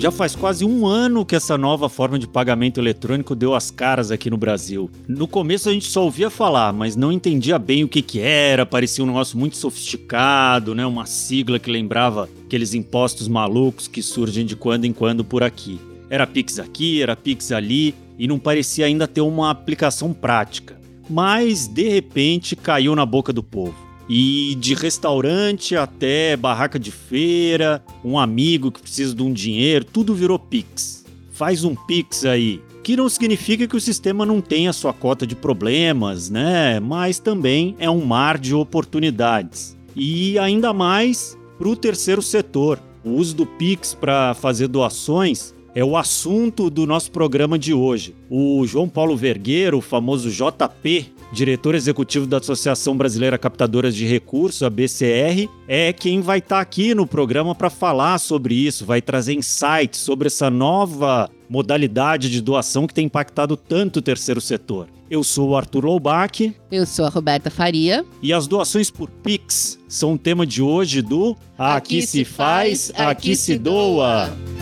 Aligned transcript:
Já 0.00 0.10
faz 0.10 0.34
quase 0.34 0.64
um 0.64 0.86
ano 0.86 1.26
que 1.26 1.36
essa 1.36 1.58
nova 1.58 1.86
forma 1.86 2.18
de 2.18 2.26
pagamento 2.26 2.80
eletrônico 2.80 3.34
deu 3.34 3.54
as 3.54 3.70
caras 3.70 4.10
aqui 4.10 4.30
no 4.30 4.38
Brasil. 4.38 4.90
No 5.06 5.28
começo 5.28 5.68
a 5.68 5.72
gente 5.74 5.90
só 5.90 6.02
ouvia 6.02 6.30
falar, 6.30 6.72
mas 6.72 6.96
não 6.96 7.12
entendia 7.12 7.58
bem 7.58 7.84
o 7.84 7.88
que, 7.88 8.00
que 8.00 8.18
era, 8.18 8.64
parecia 8.64 9.04
um 9.04 9.06
negócio 9.08 9.38
muito 9.38 9.58
sofisticado, 9.58 10.74
né? 10.74 10.86
uma 10.86 11.04
sigla 11.04 11.58
que 11.58 11.70
lembrava 11.70 12.30
aqueles 12.46 12.72
impostos 12.72 13.28
malucos 13.28 13.86
que 13.86 14.02
surgem 14.02 14.46
de 14.46 14.56
quando 14.56 14.86
em 14.86 14.92
quando 14.94 15.22
por 15.22 15.42
aqui. 15.42 15.78
Era 16.08 16.26
Pix 16.26 16.58
aqui, 16.58 17.02
era 17.02 17.14
Pix 17.14 17.52
ali, 17.52 17.94
e 18.18 18.26
não 18.26 18.38
parecia 18.38 18.86
ainda 18.86 19.06
ter 19.06 19.20
uma 19.20 19.50
aplicação 19.50 20.14
prática. 20.14 20.80
Mas 21.10 21.68
de 21.68 21.90
repente 21.90 22.56
caiu 22.56 22.96
na 22.96 23.04
boca 23.04 23.34
do 23.34 23.42
povo. 23.42 23.89
E 24.12 24.56
de 24.56 24.74
restaurante 24.74 25.76
até 25.76 26.36
barraca 26.36 26.80
de 26.80 26.90
feira, 26.90 27.80
um 28.04 28.18
amigo 28.18 28.72
que 28.72 28.82
precisa 28.82 29.14
de 29.14 29.22
um 29.22 29.32
dinheiro, 29.32 29.84
tudo 29.84 30.16
virou 30.16 30.36
Pix. 30.36 31.04
Faz 31.30 31.62
um 31.62 31.76
Pix 31.76 32.24
aí. 32.24 32.60
Que 32.82 32.96
não 32.96 33.08
significa 33.08 33.68
que 33.68 33.76
o 33.76 33.80
sistema 33.80 34.26
não 34.26 34.40
tenha 34.40 34.72
sua 34.72 34.92
cota 34.92 35.24
de 35.24 35.36
problemas, 35.36 36.28
né? 36.28 36.80
Mas 36.80 37.20
também 37.20 37.76
é 37.78 37.88
um 37.88 38.04
mar 38.04 38.36
de 38.36 38.52
oportunidades. 38.52 39.76
E 39.94 40.36
ainda 40.40 40.72
mais 40.72 41.38
para 41.56 41.68
o 41.68 41.76
terceiro 41.76 42.20
setor. 42.20 42.80
O 43.04 43.10
uso 43.10 43.36
do 43.36 43.46
Pix 43.46 43.94
para 43.94 44.34
fazer 44.34 44.66
doações 44.66 45.54
é 45.72 45.84
o 45.84 45.96
assunto 45.96 46.68
do 46.68 46.84
nosso 46.84 47.12
programa 47.12 47.56
de 47.56 47.72
hoje. 47.72 48.16
O 48.28 48.66
João 48.66 48.88
Paulo 48.88 49.16
Vergueiro, 49.16 49.78
o 49.78 49.80
famoso 49.80 50.30
JP, 50.30 51.12
diretor 51.32 51.74
executivo 51.74 52.26
da 52.26 52.38
Associação 52.38 52.96
Brasileira 52.96 53.38
Captadoras 53.38 53.94
de 53.94 54.06
Recursos, 54.06 54.62
a 54.62 54.70
BCR, 54.70 55.48
é 55.68 55.92
quem 55.92 56.20
vai 56.20 56.38
estar 56.38 56.56
tá 56.56 56.60
aqui 56.60 56.94
no 56.94 57.06
programa 57.06 57.54
para 57.54 57.70
falar 57.70 58.18
sobre 58.18 58.54
isso, 58.54 58.84
vai 58.84 59.00
trazer 59.00 59.34
insights 59.34 60.00
sobre 60.00 60.26
essa 60.26 60.50
nova 60.50 61.30
modalidade 61.48 62.30
de 62.30 62.40
doação 62.40 62.86
que 62.86 62.94
tem 62.94 63.06
impactado 63.06 63.56
tanto 63.56 63.98
o 63.98 64.02
terceiro 64.02 64.40
setor. 64.40 64.88
Eu 65.10 65.24
sou 65.24 65.50
o 65.50 65.56
Arthur 65.56 65.84
Loubach. 65.84 66.54
Eu 66.70 66.86
sou 66.86 67.04
a 67.04 67.08
Roberta 67.08 67.50
Faria. 67.50 68.04
E 68.22 68.32
as 68.32 68.46
doações 68.46 68.90
por 68.90 69.10
Pix 69.10 69.76
são 69.88 70.14
o 70.14 70.18
tema 70.18 70.46
de 70.46 70.62
hoje 70.62 71.02
do 71.02 71.36
Aqui, 71.58 71.98
aqui 71.98 72.02
se 72.06 72.24
faz, 72.24 72.90
aqui, 72.90 73.02
aqui 73.02 73.36
se 73.36 73.58
doa. 73.58 74.28
doa. 74.28 74.59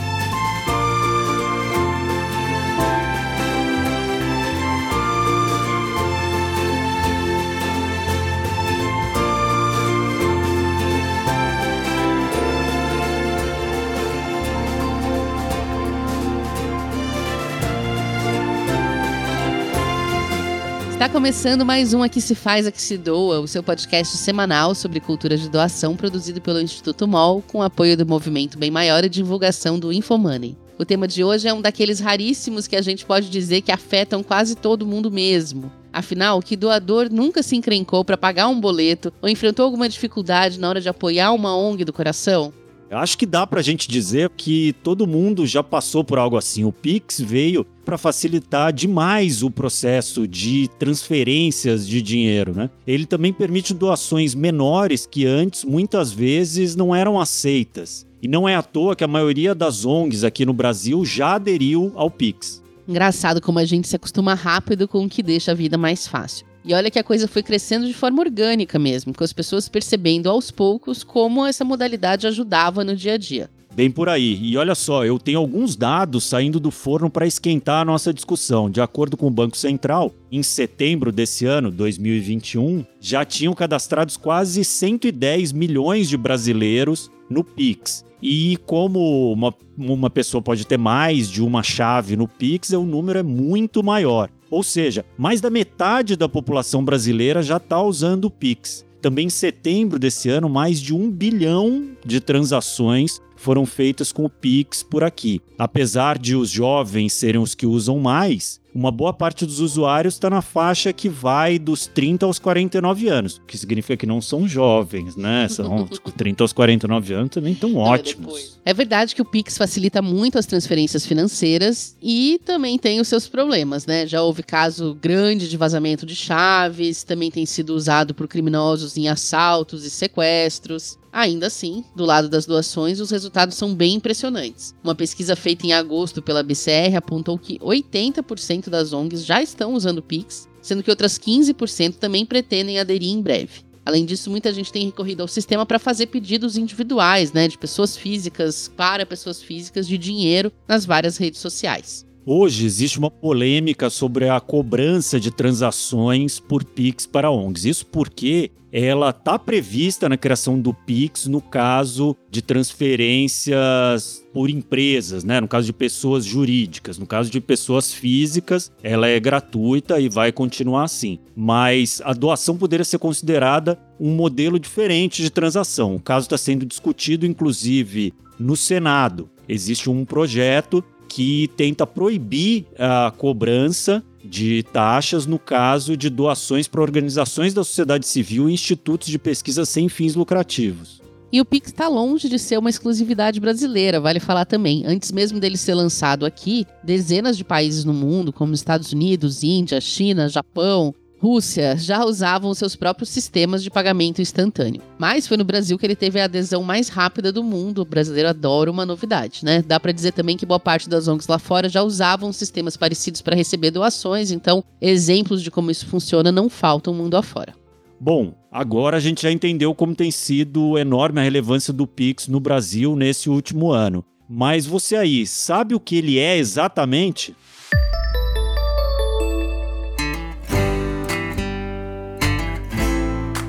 Está 20.98 21.08
começando 21.08 21.64
mais 21.64 21.94
um 21.94 22.02
Aqui 22.02 22.20
Se 22.20 22.34
Faz, 22.34 22.66
Aqui 22.66 22.82
Se 22.82 22.98
Doa, 22.98 23.38
o 23.38 23.46
seu 23.46 23.62
podcast 23.62 24.16
semanal 24.16 24.74
sobre 24.74 24.98
cultura 24.98 25.36
de 25.36 25.48
doação 25.48 25.94
produzido 25.94 26.40
pelo 26.40 26.60
Instituto 26.60 27.06
MOL 27.06 27.40
com 27.40 27.62
apoio 27.62 27.96
do 27.96 28.04
Movimento 28.04 28.58
Bem 28.58 28.68
Maior 28.68 29.04
e 29.04 29.08
divulgação 29.08 29.78
do 29.78 29.92
Infomoney. 29.92 30.56
O 30.76 30.84
tema 30.84 31.06
de 31.06 31.22
hoje 31.22 31.46
é 31.46 31.54
um 31.54 31.62
daqueles 31.62 32.00
raríssimos 32.00 32.66
que 32.66 32.74
a 32.74 32.82
gente 32.82 33.06
pode 33.06 33.30
dizer 33.30 33.60
que 33.60 33.70
afetam 33.70 34.24
quase 34.24 34.56
todo 34.56 34.84
mundo 34.84 35.08
mesmo. 35.08 35.70
Afinal, 35.92 36.42
que 36.42 36.56
doador 36.56 37.08
nunca 37.08 37.44
se 37.44 37.54
encrencou 37.54 38.04
para 38.04 38.18
pagar 38.18 38.48
um 38.48 38.60
boleto 38.60 39.12
ou 39.22 39.28
enfrentou 39.28 39.64
alguma 39.66 39.88
dificuldade 39.88 40.58
na 40.58 40.68
hora 40.68 40.80
de 40.80 40.88
apoiar 40.88 41.30
uma 41.30 41.56
ONG 41.56 41.84
do 41.84 41.92
coração? 41.92 42.52
Eu 42.90 42.96
acho 42.96 43.18
que 43.18 43.26
dá 43.26 43.46
pra 43.46 43.60
gente 43.60 43.86
dizer 43.86 44.30
que 44.34 44.74
todo 44.82 45.06
mundo 45.06 45.46
já 45.46 45.62
passou 45.62 46.02
por 46.02 46.18
algo 46.18 46.38
assim. 46.38 46.64
O 46.64 46.72
Pix 46.72 47.20
veio 47.20 47.66
para 47.84 47.98
facilitar 47.98 48.72
demais 48.72 49.42
o 49.42 49.50
processo 49.50 50.26
de 50.26 50.70
transferências 50.78 51.86
de 51.86 52.00
dinheiro, 52.00 52.54
né? 52.54 52.70
Ele 52.86 53.04
também 53.04 53.30
permite 53.30 53.74
doações 53.74 54.34
menores 54.34 55.06
que 55.06 55.26
antes 55.26 55.64
muitas 55.64 56.10
vezes 56.10 56.74
não 56.74 56.94
eram 56.94 57.20
aceitas. 57.20 58.06
E 58.22 58.26
não 58.26 58.48
é 58.48 58.56
à 58.56 58.62
toa 58.62 58.96
que 58.96 59.04
a 59.04 59.08
maioria 59.08 59.54
das 59.54 59.84
ONGs 59.84 60.24
aqui 60.24 60.46
no 60.46 60.54
Brasil 60.54 61.04
já 61.04 61.34
aderiu 61.34 61.92
ao 61.94 62.10
Pix. 62.10 62.62
Engraçado 62.88 63.38
como 63.40 63.58
a 63.58 63.66
gente 63.66 63.86
se 63.86 63.96
acostuma 63.96 64.32
rápido 64.32 64.88
com 64.88 65.04
o 65.04 65.08
que 65.08 65.22
deixa 65.22 65.52
a 65.52 65.54
vida 65.54 65.76
mais 65.76 66.08
fácil. 66.08 66.47
E 66.64 66.74
olha 66.74 66.90
que 66.90 66.98
a 66.98 67.04
coisa 67.04 67.28
foi 67.28 67.42
crescendo 67.42 67.86
de 67.86 67.94
forma 67.94 68.20
orgânica 68.20 68.78
mesmo, 68.78 69.14
com 69.14 69.24
as 69.24 69.32
pessoas 69.32 69.68
percebendo 69.68 70.28
aos 70.28 70.50
poucos 70.50 71.02
como 71.02 71.46
essa 71.46 71.64
modalidade 71.64 72.26
ajudava 72.26 72.84
no 72.84 72.94
dia 72.94 73.14
a 73.14 73.18
dia. 73.18 73.50
Bem 73.78 73.92
por 73.92 74.08
aí. 74.08 74.40
E 74.42 74.56
olha 74.56 74.74
só, 74.74 75.04
eu 75.04 75.20
tenho 75.20 75.38
alguns 75.38 75.76
dados 75.76 76.24
saindo 76.24 76.58
do 76.58 76.68
forno 76.68 77.08
para 77.08 77.28
esquentar 77.28 77.82
a 77.82 77.84
nossa 77.84 78.12
discussão. 78.12 78.68
De 78.68 78.80
acordo 78.80 79.16
com 79.16 79.28
o 79.28 79.30
Banco 79.30 79.56
Central, 79.56 80.12
em 80.32 80.42
setembro 80.42 81.12
desse 81.12 81.46
ano, 81.46 81.70
2021, 81.70 82.84
já 83.00 83.24
tinham 83.24 83.54
cadastrados 83.54 84.16
quase 84.16 84.64
110 84.64 85.52
milhões 85.52 86.08
de 86.08 86.16
brasileiros 86.16 87.08
no 87.30 87.44
Pix. 87.44 88.04
E 88.20 88.56
como 88.66 89.32
uma, 89.32 89.54
uma 89.76 90.10
pessoa 90.10 90.42
pode 90.42 90.66
ter 90.66 90.76
mais 90.76 91.30
de 91.30 91.40
uma 91.40 91.62
chave 91.62 92.16
no 92.16 92.26
Pix, 92.26 92.70
o 92.70 92.82
número 92.82 93.20
é 93.20 93.22
muito 93.22 93.80
maior. 93.80 94.28
Ou 94.50 94.62
seja, 94.62 95.04
mais 95.16 95.40
da 95.40 95.50
metade 95.50 96.16
da 96.16 96.28
população 96.28 96.84
brasileira 96.84 97.42
já 97.42 97.58
está 97.58 97.82
usando 97.82 98.26
o 98.26 98.30
Pix. 98.30 98.86
Também 99.00 99.26
em 99.26 99.30
setembro 99.30 99.98
desse 99.98 100.28
ano, 100.28 100.48
mais 100.48 100.80
de 100.80 100.94
um 100.94 101.10
bilhão 101.10 101.90
de 102.04 102.20
transações 102.20 103.20
foram 103.36 103.64
feitas 103.64 104.10
com 104.10 104.24
o 104.24 104.30
Pix 104.30 104.82
por 104.82 105.04
aqui. 105.04 105.40
Apesar 105.56 106.18
de 106.18 106.34
os 106.34 106.50
jovens 106.50 107.12
serem 107.12 107.40
os 107.40 107.54
que 107.54 107.66
usam 107.66 108.00
mais, 108.00 108.60
uma 108.78 108.92
boa 108.92 109.12
parte 109.12 109.44
dos 109.44 109.58
usuários 109.58 110.14
está 110.14 110.30
na 110.30 110.40
faixa 110.40 110.92
que 110.92 111.08
vai 111.08 111.58
dos 111.58 111.88
30 111.88 112.24
aos 112.24 112.38
49 112.38 113.08
anos, 113.08 113.36
o 113.38 113.40
que 113.42 113.58
significa 113.58 113.96
que 113.96 114.06
não 114.06 114.20
são 114.20 114.46
jovens, 114.46 115.16
né? 115.16 115.48
São 115.48 115.88
30 116.16 116.44
aos 116.44 116.52
49 116.52 117.12
anos 117.12 117.30
também 117.30 117.54
estão 117.54 117.74
ótimos. 117.74 118.56
É 118.64 118.72
verdade 118.72 119.16
que 119.16 119.22
o 119.22 119.24
Pix 119.24 119.58
facilita 119.58 120.00
muito 120.00 120.38
as 120.38 120.46
transferências 120.46 121.04
financeiras 121.04 121.96
e 122.00 122.40
também 122.44 122.78
tem 122.78 123.00
os 123.00 123.08
seus 123.08 123.26
problemas, 123.26 123.84
né? 123.84 124.06
Já 124.06 124.22
houve 124.22 124.44
caso 124.44 124.96
grande 125.00 125.48
de 125.48 125.56
vazamento 125.56 126.06
de 126.06 126.14
chaves, 126.14 127.02
também 127.02 127.32
tem 127.32 127.44
sido 127.44 127.70
usado 127.70 128.14
por 128.14 128.28
criminosos 128.28 128.96
em 128.96 129.08
assaltos 129.08 129.84
e 129.84 129.90
sequestros. 129.90 130.96
Ainda 131.18 131.48
assim, 131.48 131.82
do 131.96 132.04
lado 132.04 132.28
das 132.28 132.46
doações, 132.46 133.00
os 133.00 133.10
resultados 133.10 133.56
são 133.56 133.74
bem 133.74 133.96
impressionantes. 133.96 134.72
Uma 134.84 134.94
pesquisa 134.94 135.34
feita 135.34 135.66
em 135.66 135.72
agosto 135.72 136.22
pela 136.22 136.44
BCR 136.44 136.94
apontou 136.96 137.36
que 137.36 137.58
80% 137.58 138.68
das 138.68 138.92
ONGs 138.92 139.24
já 139.24 139.42
estão 139.42 139.74
usando 139.74 140.00
Pix, 140.00 140.48
sendo 140.62 140.80
que 140.80 140.90
outras 140.90 141.18
15% 141.18 141.94
também 141.94 142.24
pretendem 142.24 142.78
aderir 142.78 143.10
em 143.10 143.20
breve. 143.20 143.64
Além 143.84 144.04
disso, 144.04 144.30
muita 144.30 144.52
gente 144.52 144.70
tem 144.70 144.86
recorrido 144.86 145.22
ao 145.22 145.26
sistema 145.26 145.66
para 145.66 145.80
fazer 145.80 146.06
pedidos 146.06 146.56
individuais, 146.56 147.32
né, 147.32 147.48
de 147.48 147.58
pessoas 147.58 147.96
físicas 147.96 148.70
para 148.76 149.04
pessoas 149.04 149.42
físicas 149.42 149.88
de 149.88 149.98
dinheiro 149.98 150.52
nas 150.68 150.86
várias 150.86 151.16
redes 151.16 151.40
sociais. 151.40 152.06
Hoje 152.30 152.66
existe 152.66 152.98
uma 152.98 153.10
polêmica 153.10 153.88
sobre 153.88 154.28
a 154.28 154.38
cobrança 154.38 155.18
de 155.18 155.30
transações 155.30 156.38
por 156.38 156.62
Pix 156.62 157.06
para 157.06 157.30
ONGs. 157.30 157.64
Isso 157.64 157.86
porque 157.86 158.50
ela 158.70 159.08
está 159.08 159.38
prevista 159.38 160.10
na 160.10 160.16
criação 160.18 160.60
do 160.60 160.74
Pix 160.74 161.24
no 161.24 161.40
caso 161.40 162.14
de 162.30 162.42
transferências 162.42 164.22
por 164.30 164.50
empresas, 164.50 165.24
né? 165.24 165.40
No 165.40 165.48
caso 165.48 165.64
de 165.64 165.72
pessoas 165.72 166.26
jurídicas, 166.26 166.98
no 166.98 167.06
caso 167.06 167.30
de 167.30 167.40
pessoas 167.40 167.94
físicas, 167.94 168.70
ela 168.82 169.08
é 169.08 169.18
gratuita 169.18 169.98
e 169.98 170.10
vai 170.10 170.30
continuar 170.30 170.84
assim. 170.84 171.18
Mas 171.34 172.02
a 172.04 172.12
doação 172.12 172.58
poderia 172.58 172.84
ser 172.84 172.98
considerada 172.98 173.78
um 173.98 174.10
modelo 174.10 174.58
diferente 174.58 175.22
de 175.22 175.30
transação. 175.30 175.96
O 175.96 176.00
caso 176.02 176.26
está 176.26 176.36
sendo 176.36 176.66
discutido, 176.66 177.24
inclusive, 177.24 178.12
no 178.38 178.54
Senado. 178.54 179.30
Existe 179.48 179.88
um 179.88 180.04
projeto 180.04 180.84
que 181.08 181.48
tenta 181.56 181.86
proibir 181.86 182.66
a 182.78 183.12
cobrança 183.16 184.04
de 184.24 184.62
taxas 184.72 185.26
no 185.26 185.38
caso 185.38 185.96
de 185.96 186.10
doações 186.10 186.68
para 186.68 186.82
organizações 186.82 187.54
da 187.54 187.64
sociedade 187.64 188.06
civil 188.06 188.48
e 188.48 188.52
institutos 188.52 189.08
de 189.08 189.18
pesquisa 189.18 189.64
sem 189.64 189.88
fins 189.88 190.14
lucrativos. 190.14 191.00
E 191.30 191.40
o 191.40 191.44
Pix 191.44 191.68
está 191.68 191.88
longe 191.88 192.28
de 192.28 192.38
ser 192.38 192.58
uma 192.58 192.70
exclusividade 192.70 193.38
brasileira, 193.38 194.00
vale 194.00 194.18
falar 194.18 194.46
também. 194.46 194.84
Antes 194.86 195.12
mesmo 195.12 195.38
dele 195.38 195.58
ser 195.58 195.74
lançado 195.74 196.24
aqui, 196.24 196.66
dezenas 196.82 197.36
de 197.36 197.44
países 197.44 197.84
no 197.84 197.92
mundo, 197.92 198.32
como 198.32 198.54
Estados 198.54 198.92
Unidos, 198.92 199.42
Índia, 199.42 199.78
China, 199.78 200.28
Japão, 200.28 200.94
Rússia 201.20 201.76
já 201.76 202.04
usavam 202.04 202.54
seus 202.54 202.76
próprios 202.76 203.08
sistemas 203.08 203.62
de 203.62 203.70
pagamento 203.70 204.22
instantâneo. 204.22 204.80
Mas 204.98 205.26
foi 205.26 205.36
no 205.36 205.44
Brasil 205.44 205.76
que 205.76 205.84
ele 205.84 205.96
teve 205.96 206.20
a 206.20 206.24
adesão 206.24 206.62
mais 206.62 206.88
rápida 206.88 207.32
do 207.32 207.42
mundo. 207.42 207.82
O 207.82 207.84
brasileiro 207.84 208.28
adora 208.28 208.70
uma 208.70 208.86
novidade, 208.86 209.44
né? 209.44 209.62
Dá 209.62 209.80
para 209.80 209.92
dizer 209.92 210.12
também 210.12 210.36
que 210.36 210.46
boa 210.46 210.60
parte 210.60 210.88
das 210.88 211.08
ONGs 211.08 211.26
lá 211.26 211.38
fora 211.38 211.68
já 211.68 211.82
usavam 211.82 212.32
sistemas 212.32 212.76
parecidos 212.76 213.20
para 213.20 213.36
receber 213.36 213.70
doações, 213.70 214.30
então 214.30 214.62
exemplos 214.80 215.42
de 215.42 215.50
como 215.50 215.70
isso 215.70 215.86
funciona 215.86 216.30
não 216.30 216.48
faltam 216.48 216.94
mundo 216.94 217.16
afora. 217.16 217.52
Bom, 218.00 218.32
agora 218.50 218.96
a 218.96 219.00
gente 219.00 219.22
já 219.22 219.32
entendeu 219.32 219.74
como 219.74 219.94
tem 219.94 220.10
sido 220.10 220.78
enorme 220.78 221.18
a 221.18 221.24
relevância 221.24 221.72
do 221.72 221.84
Pix 221.84 222.28
no 222.28 222.38
Brasil 222.38 222.94
nesse 222.94 223.28
último 223.28 223.72
ano. 223.72 224.04
Mas 224.28 224.66
você 224.66 224.94
aí, 224.94 225.26
sabe 225.26 225.74
o 225.74 225.80
que 225.80 225.96
ele 225.96 226.18
é 226.18 226.36
exatamente? 226.36 227.34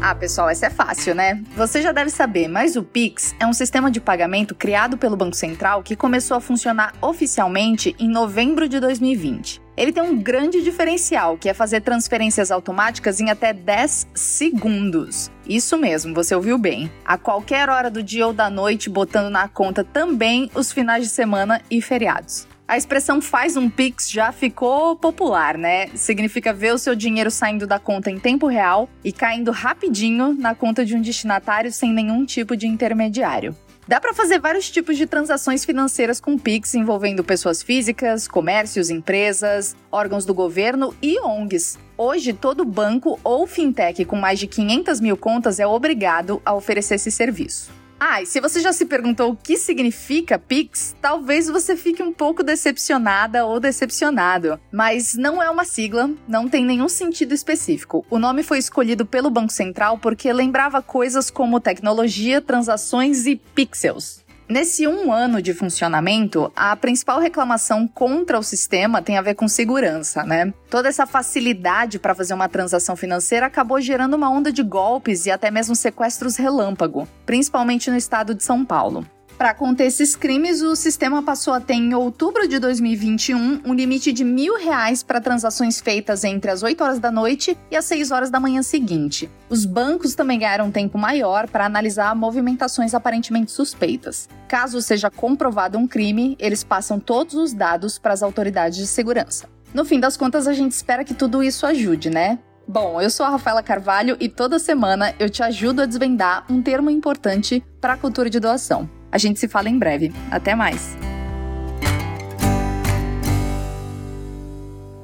Ah, 0.10 0.16
pessoal, 0.16 0.50
essa 0.50 0.66
é 0.66 0.70
fácil, 0.72 1.14
né? 1.14 1.40
Você 1.56 1.84
já 1.84 1.92
deve 1.92 2.10
saber, 2.10 2.48
mas 2.48 2.76
o 2.76 2.82
Pix 2.82 3.36
é 3.40 3.46
um 3.46 3.54
sistema 3.54 3.92
de 3.92 4.02
pagamento 4.02 4.56
criado 4.56 4.98
pelo 4.98 5.16
Banco 5.16 5.36
Central 5.36 5.84
que 5.84 5.96
começou 5.96 6.36
a 6.36 6.42
funcionar 6.42 6.96
oficialmente 7.00 7.96
em 8.00 8.10
novembro 8.10 8.68
de 8.68 8.80
2020. 8.80 9.62
Ele 9.78 9.94
tem 9.94 10.02
um 10.02 10.20
grande 10.20 10.64
diferencial, 10.64 11.38
que 11.38 11.48
é 11.48 11.54
fazer 11.54 11.82
transferências 11.82 12.50
automáticas 12.50 13.20
em 13.20 13.30
até 13.30 13.54
10 13.54 14.08
segundos. 14.16 15.30
Isso 15.48 15.78
mesmo, 15.78 16.16
você 16.16 16.34
ouviu 16.34 16.58
bem. 16.58 16.92
A 17.06 17.16
qualquer 17.16 17.70
hora 17.70 17.92
do 17.92 18.02
dia 18.02 18.26
ou 18.26 18.34
da 18.34 18.50
noite, 18.50 18.90
botando 18.90 19.30
na 19.30 19.48
conta 19.48 19.84
também 19.84 20.50
os 20.56 20.72
finais 20.72 21.04
de 21.04 21.10
semana 21.12 21.62
e 21.70 21.84
feriados. 21.84 22.49
A 22.70 22.78
expressão 22.78 23.20
faz 23.20 23.58
um 23.58 23.68
Pix 23.68 24.12
já 24.12 24.32
ficou 24.32 24.96
popular, 24.96 25.58
né? 25.58 25.88
Significa 25.96 26.54
ver 26.54 26.72
o 26.72 26.78
seu 26.78 26.94
dinheiro 26.94 27.32
saindo 27.32 27.66
da 27.66 27.80
conta 27.80 28.12
em 28.12 28.20
tempo 28.20 28.46
real 28.46 28.88
e 29.04 29.12
caindo 29.12 29.50
rapidinho 29.50 30.36
na 30.38 30.54
conta 30.54 30.86
de 30.86 30.96
um 30.96 31.02
destinatário 31.02 31.72
sem 31.72 31.92
nenhum 31.92 32.24
tipo 32.26 32.56
de 32.56 32.68
intermediário. 32.68 33.58
Dá 33.88 34.00
para 34.00 34.14
fazer 34.14 34.40
vários 34.40 34.70
tipos 34.70 34.98
de 34.98 35.08
transações 35.08 35.66
financeiras 35.66 36.22
com 36.22 36.38
Pix 36.38 36.76
envolvendo 36.76 37.24
pessoas 37.24 37.64
físicas, 37.64 38.28
comércios, 38.28 38.92
empresas, 38.92 39.76
órgãos 39.92 40.24
do 40.24 40.36
governo 40.36 40.94
e 41.02 41.20
ONGs. 41.22 41.80
Hoje, 41.98 42.34
todo 42.34 42.64
banco 42.64 43.20
ou 43.24 43.48
fintech 43.48 44.06
com 44.06 44.16
mais 44.16 44.38
de 44.38 44.46
500 44.46 45.02
mil 45.02 45.18
contas 45.18 45.60
é 45.60 45.66
obrigado 45.66 46.40
a 46.46 46.54
oferecer 46.54 46.96
esse 46.96 47.10
serviço. 47.10 47.80
Ah, 48.00 48.22
e 48.22 48.26
se 48.26 48.40
você 48.40 48.62
já 48.62 48.72
se 48.72 48.86
perguntou 48.86 49.32
o 49.32 49.36
que 49.36 49.58
significa 49.58 50.40
Pix, 50.40 50.96
talvez 51.02 51.50
você 51.50 51.76
fique 51.76 52.02
um 52.02 52.14
pouco 52.14 52.42
decepcionada 52.42 53.46
ou 53.46 53.60
decepcionado. 53.60 54.58
Mas 54.72 55.16
não 55.16 55.44
é 55.44 55.50
uma 55.50 55.66
sigla, 55.66 56.10
não 56.26 56.48
tem 56.48 56.64
nenhum 56.64 56.88
sentido 56.88 57.34
específico. 57.34 58.06
O 58.10 58.18
nome 58.18 58.42
foi 58.42 58.58
escolhido 58.58 59.06
pelo 59.06 59.30
Banco 59.30 59.52
Central 59.52 59.98
porque 59.98 60.32
lembrava 60.32 60.82
coisas 60.82 61.30
como 61.30 61.60
tecnologia, 61.60 62.42
transações 62.42 63.26
e 63.26 63.36
pixels. 63.36 64.24
Nesse 64.50 64.88
um 64.88 65.14
ano 65.14 65.44
de 65.44 65.54
funcionamento, 65.54 66.52
a 66.56 66.76
principal 66.76 67.20
reclamação 67.20 67.88
contra 67.88 68.40
o 68.40 68.42
sistema 68.42 69.00
tem 69.00 69.16
a 69.16 69.22
ver 69.22 69.36
com 69.36 69.48
segurança, 69.48 70.24
né? 70.24 70.52
Toda 70.72 70.90
essa 70.90 71.06
facilidade 71.06 72.00
para 72.00 72.16
fazer 72.16 72.34
uma 72.34 72.50
transação 72.50 72.96
financeira 72.96 73.46
acabou 73.46 73.80
gerando 73.80 74.16
uma 74.16 74.28
onda 74.28 74.52
de 74.52 74.64
golpes 74.64 75.28
e 75.28 75.32
até 75.32 75.52
mesmo 75.52 75.76
sequestros 75.76 76.36
relâmpago, 76.36 77.08
principalmente 77.28 77.92
no 77.92 77.96
estado 77.96 78.34
de 78.34 78.44
São 78.44 78.66
Paulo. 78.66 79.06
Para 79.40 79.54
conter 79.54 79.86
esses 79.86 80.18
crimes, 80.18 80.62
o 80.62 80.76
sistema 80.76 81.24
passou 81.24 81.54
a 81.54 81.62
ter, 81.62 81.76
em 81.76 81.94
outubro 81.94 82.46
de 82.46 82.60
2021, 82.60 83.62
um 83.64 83.74
limite 83.74 84.12
de 84.12 84.26
mil 84.26 84.58
reais 84.58 85.02
para 85.02 85.22
transações 85.22 85.80
feitas 85.80 86.26
entre 86.26 86.52
as 86.52 86.62
8 86.62 86.84
horas 86.84 87.00
da 87.00 87.10
noite 87.10 87.58
e 87.72 87.78
as 87.78 87.86
6 87.86 88.12
horas 88.12 88.30
da 88.30 88.38
manhã 88.38 88.62
seguinte. 88.62 89.32
Os 89.48 89.64
bancos 89.64 90.14
também 90.14 90.40
ganharam 90.40 90.66
um 90.66 90.72
tempo 90.72 90.98
maior 90.98 91.48
para 91.48 91.66
analisar 91.66 92.14
movimentações 92.18 92.94
aparentemente 92.94 93.54
suspeitas. 93.54 94.28
Caso 94.46 94.82
seja 94.82 95.10
comprovado 95.10 95.78
um 95.78 95.88
crime, 95.88 96.36
eles 96.38 96.62
passam 96.62 97.00
todos 97.00 97.36
os 97.36 97.54
dados 97.54 97.98
para 97.98 98.12
as 98.12 98.22
autoridades 98.22 98.78
de 98.78 98.88
segurança. 98.88 99.48
No 99.74 99.86
fim 99.86 100.02
das 100.02 100.18
contas, 100.18 100.50
a 100.50 100.54
gente 100.54 100.74
espera 100.74 101.06
que 101.06 101.14
tudo 101.14 101.42
isso 101.42 101.66
ajude, 101.66 102.10
né? 102.10 102.40
Bom, 102.68 103.00
eu 103.00 103.10
sou 103.10 103.26
a 103.26 103.30
Rafaela 103.30 103.64
Carvalho 103.64 104.18
e 104.20 104.28
toda 104.28 104.60
semana 104.60 105.16
eu 105.18 105.30
te 105.30 105.42
ajudo 105.42 105.82
a 105.82 105.86
desvendar 105.86 106.44
um 106.50 106.62
termo 106.62 106.90
importante 106.90 107.64
para 107.80 107.94
a 107.94 107.98
cultura 107.98 108.30
de 108.30 108.38
doação. 108.38 108.99
A 109.12 109.18
gente 109.18 109.40
se 109.40 109.48
fala 109.48 109.70
em 109.70 109.78
breve. 109.78 110.12
Até 110.30 110.56
mais! 110.56 110.98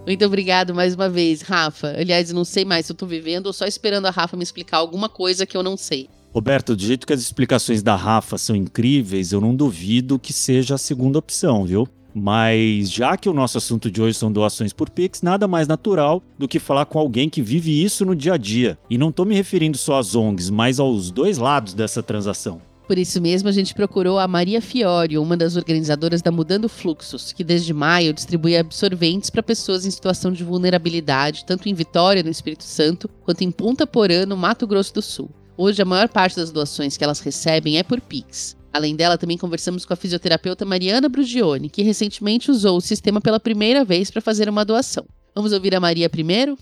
Muito 0.05 0.23
obrigado 0.23 0.75
mais 0.75 0.93
uma 0.93 1.09
vez, 1.09 1.41
Rafa. 1.41 1.95
Aliás, 1.97 2.31
não 2.31 2.45
sei 2.45 2.63
mais 2.63 2.85
se 2.85 2.91
eu 2.91 2.95
tô 2.95 3.07
vivendo 3.07 3.47
ou 3.47 3.53
só 3.53 3.65
esperando 3.65 4.05
a 4.05 4.11
Rafa 4.11 4.37
me 4.37 4.43
explicar 4.43 4.77
alguma 4.77 5.09
coisa 5.09 5.47
que 5.47 5.57
eu 5.57 5.63
não 5.63 5.75
sei. 5.75 6.07
Roberto, 6.31 6.75
do 6.75 6.81
jeito 6.83 7.07
que 7.07 7.13
as 7.13 7.21
explicações 7.21 7.81
da 7.81 7.95
Rafa 7.95 8.37
são 8.37 8.55
incríveis, 8.55 9.31
eu 9.31 9.41
não 9.41 9.55
duvido 9.55 10.19
que 10.19 10.31
seja 10.31 10.75
a 10.75 10.77
segunda 10.77 11.17
opção, 11.17 11.65
viu? 11.65 11.87
Mas 12.13 12.91
já 12.91 13.17
que 13.17 13.27
o 13.27 13.33
nosso 13.33 13.57
assunto 13.57 13.89
de 13.89 14.01
hoje 14.01 14.17
são 14.17 14.31
doações 14.31 14.71
por 14.71 14.89
Pix, 14.89 15.21
nada 15.21 15.47
mais 15.47 15.67
natural 15.67 16.21
do 16.37 16.47
que 16.47 16.59
falar 16.59 16.85
com 16.85 16.99
alguém 16.99 17.27
que 17.27 17.41
vive 17.41 17.83
isso 17.83 18.05
no 18.05 18.15
dia 18.15 18.35
a 18.35 18.37
dia. 18.37 18.77
E 18.89 18.97
não 18.97 19.09
estou 19.09 19.25
me 19.25 19.33
referindo 19.33 19.77
só 19.77 19.97
às 19.97 20.13
ONGs, 20.13 20.49
mas 20.49 20.79
aos 20.79 21.09
dois 21.09 21.37
lados 21.37 21.73
dessa 21.73 22.03
transação. 22.03 22.61
Por 22.87 22.99
isso 22.99 23.19
mesmo, 23.19 23.49
a 23.49 23.51
gente 23.51 23.73
procurou 23.73 24.19
a 24.19 24.27
Maria 24.27 24.61
Fiório, 24.61 25.21
uma 25.21 25.35
das 25.35 25.55
organizadoras 25.55 26.21
da 26.21 26.31
Mudando 26.31 26.69
Fluxos, 26.69 27.33
que 27.33 27.43
desde 27.43 27.73
maio 27.73 28.13
distribui 28.13 28.55
absorventes 28.55 29.31
para 29.31 29.41
pessoas 29.41 29.87
em 29.87 29.91
situação 29.91 30.31
de 30.31 30.43
vulnerabilidade, 30.43 31.45
tanto 31.45 31.67
em 31.67 31.73
Vitória, 31.73 32.21
no 32.21 32.29
Espírito 32.29 32.63
Santo, 32.63 33.09
quanto 33.23 33.43
em 33.43 33.49
Ponta 33.49 33.87
Porã, 33.87 34.25
no 34.27 34.37
Mato 34.37 34.67
Grosso 34.67 34.93
do 34.93 35.01
Sul. 35.01 35.31
Hoje, 35.57 35.81
a 35.81 35.85
maior 35.85 36.07
parte 36.09 36.35
das 36.35 36.51
doações 36.51 36.95
que 36.95 37.03
elas 37.03 37.19
recebem 37.21 37.79
é 37.79 37.83
por 37.83 37.99
Pix. 37.99 38.55
Além 38.71 38.95
dela, 38.95 39.17
também 39.17 39.37
conversamos 39.37 39.83
com 39.83 39.93
a 39.93 39.95
fisioterapeuta 39.95 40.63
Mariana 40.63 41.09
Brugione, 41.09 41.69
que 41.69 41.81
recentemente 41.81 42.51
usou 42.51 42.77
o 42.77 42.81
sistema 42.81 43.19
pela 43.19 43.39
primeira 43.39 43.83
vez 43.83 44.11
para 44.11 44.21
fazer 44.21 44.47
uma 44.47 44.65
doação. 44.65 45.05
Vamos 45.33 45.53
ouvir 45.53 45.73
a 45.73 45.79
Maria 45.79 46.09
primeiro? 46.09 46.55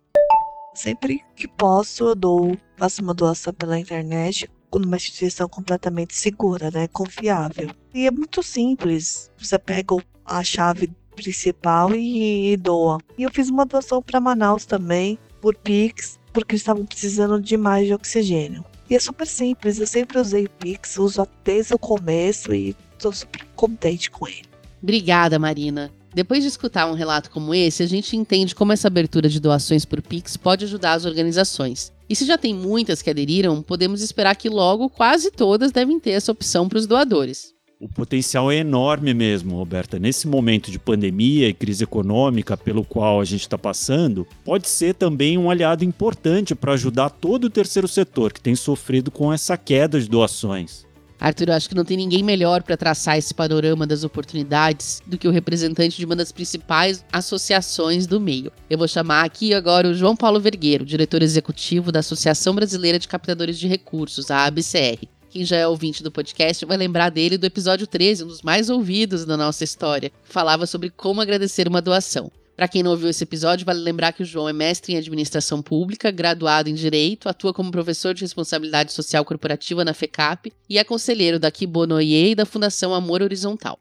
Sempre 0.74 1.22
que 1.36 1.48
posso, 1.48 2.06
eu 2.06 2.16
dou, 2.16 2.58
faço 2.78 3.02
uma 3.02 3.14
doação 3.14 3.54
pela 3.54 3.80
internet 3.80 4.50
numa 4.74 4.98
instituição 4.98 5.48
completamente 5.48 6.16
segura, 6.16 6.72
né, 6.72 6.88
confiável. 6.88 7.70
E 7.94 8.08
é 8.08 8.12
muito 8.12 8.42
simples. 8.42 9.32
Você 9.38 9.60
pega 9.60 9.96
a 10.26 10.44
chave 10.44 10.92
principal 11.16 11.94
e 11.94 12.58
doa. 12.58 12.98
E 13.18 13.24
eu 13.24 13.32
fiz 13.32 13.50
uma 13.50 13.66
doação 13.66 14.02
para 14.02 14.20
Manaus 14.20 14.66
também 14.66 15.20
por 15.40 15.56
Pix 15.56 16.20
porque 16.34 16.56
estavam 16.56 16.86
precisando 16.86 17.40
de 17.40 17.56
mais 17.56 17.88
de 17.88 17.94
oxigênio. 17.94 18.66
E 18.90 18.96
é 18.96 19.00
super 19.00 19.26
simples, 19.26 19.80
eu 19.80 19.88
sempre 19.88 20.20
usei 20.20 20.48
Pix, 20.48 20.98
uso 20.98 21.26
desde 21.44 21.74
o 21.74 21.80
começo 21.80 22.54
e 22.54 22.76
estou 22.94 23.14
super 23.14 23.46
contente 23.56 24.12
com 24.12 24.28
ele. 24.28 24.44
Obrigada, 24.82 25.40
Marina. 25.40 25.92
Depois 26.14 26.44
de 26.44 26.50
escutar 26.50 26.86
um 26.86 26.94
relato 26.94 27.32
como 27.32 27.56
esse, 27.56 27.82
a 27.82 27.88
gente 27.88 28.16
entende 28.16 28.54
como 28.54 28.72
essa 28.72 28.88
abertura 28.88 29.30
de 29.30 29.40
doações 29.40 29.86
por 29.86 30.02
Pix 30.02 30.38
pode 30.38 30.66
ajudar 30.66 30.94
as 30.94 31.06
organizações. 31.06 31.92
E 32.08 32.16
se 32.16 32.26
já 32.26 32.38
tem 32.38 32.54
muitas 32.54 33.02
que 33.02 33.10
aderiram, 33.10 33.64
podemos 33.64 34.02
esperar 34.02 34.36
que 34.36 34.50
logo 34.50 34.90
quase 34.90 35.32
todas 35.32 35.72
devem 35.72 36.00
ter 36.00 36.12
essa 36.12 36.32
opção 36.32 36.68
para 36.68 36.78
os 36.78 36.86
doadores. 36.86 37.53
O 37.84 37.90
potencial 37.90 38.50
é 38.50 38.56
enorme 38.56 39.14
mesmo, 39.14 39.58
Roberta. 39.58 40.00
Nesse 40.00 40.26
momento 40.26 40.72
de 40.72 40.80
pandemia 40.80 41.50
e 41.50 41.54
crise 41.54 41.84
econômica 41.84 42.56
pelo 42.56 42.86
qual 42.86 43.20
a 43.20 43.26
gente 43.26 43.42
está 43.42 43.58
passando, 43.58 44.26
pode 44.46 44.70
ser 44.70 44.94
também 44.94 45.38
um 45.38 45.52
aliado 45.52 45.84
importante 45.84 46.56
para 46.56 46.72
ajudar 46.72 47.10
todo 47.10 47.44
o 47.44 47.50
terceiro 47.50 47.86
setor 47.86 48.32
que 48.32 48.40
tem 48.40 48.56
sofrido 48.56 49.12
com 49.12 49.34
essa 49.34 49.58
queda 49.58 50.00
de 50.00 50.08
doações. 50.08 50.86
Arthur, 51.20 51.50
eu 51.50 51.56
acho 51.56 51.68
que 51.68 51.76
não 51.76 51.84
tem 51.84 51.98
ninguém 51.98 52.24
melhor 52.24 52.64
para 52.64 52.78
traçar 52.78 53.18
esse 53.18 53.34
panorama 53.34 53.86
das 53.86 54.06
oportunidades 54.06 55.02
do 55.06 55.18
que 55.18 55.28
o 55.28 55.32
representante 55.32 55.98
de 55.98 56.06
uma 56.06 56.16
das 56.16 56.32
principais 56.32 57.04
associações 57.12 58.08
do 58.08 58.18
meio. 58.18 58.50
Eu 58.70 58.78
vou 58.78 58.88
chamar 58.88 59.26
aqui 59.26 59.54
agora 59.54 59.90
o 59.90 59.94
João 59.94 60.16
Paulo 60.16 60.40
Vergueiro, 60.40 60.86
diretor 60.86 61.22
executivo 61.22 61.92
da 61.92 62.00
Associação 62.00 62.56
Brasileira 62.56 62.98
de 62.98 63.10
Captadores 63.10 63.60
de 63.60 63.68
Recursos, 63.68 64.32
a 64.32 64.46
ABCR. 64.46 65.06
Quem 65.34 65.44
já 65.44 65.58
é 65.58 65.68
ouvinte 65.68 66.04
do 66.04 66.12
podcast 66.12 66.64
vai 66.64 66.78
lembrar 66.78 67.10
dele 67.10 67.40
do 67.40 67.46
episódio 67.48 67.88
13, 67.88 68.24
um 68.24 68.28
dos 68.28 68.44
mais 68.44 68.70
ouvidos 68.70 69.26
da 69.26 69.36
nossa 69.36 69.64
história, 69.64 70.12
falava 70.24 70.68
sobre 70.68 70.92
como 70.92 71.22
agradecer 71.22 71.68
uma 71.68 71.82
doação. 71.82 72.32
Para 72.56 72.68
quem 72.68 72.84
não 72.84 72.92
ouviu 72.92 73.10
esse 73.10 73.24
episódio, 73.24 73.66
vale 73.66 73.80
lembrar 73.80 74.12
que 74.12 74.22
o 74.22 74.26
João 74.26 74.48
é 74.48 74.54
mestre 74.54 74.94
em 74.94 74.98
administração 74.98 75.60
pública, 75.60 76.12
graduado 76.12 76.70
em 76.70 76.76
direito, 76.76 77.28
atua 77.28 77.52
como 77.52 77.72
professor 77.72 78.14
de 78.14 78.22
responsabilidade 78.22 78.94
social 78.94 79.26
corporativa 79.26 79.84
na 79.84 79.92
FECAP 79.92 80.54
e 80.70 80.78
é 80.78 80.84
conselheiro 80.84 81.40
da 81.40 81.50
Kibonoye 81.50 82.30
e 82.30 82.36
da 82.36 82.46
Fundação 82.46 82.94
Amor 82.94 83.24
Horizontal. 83.24 83.80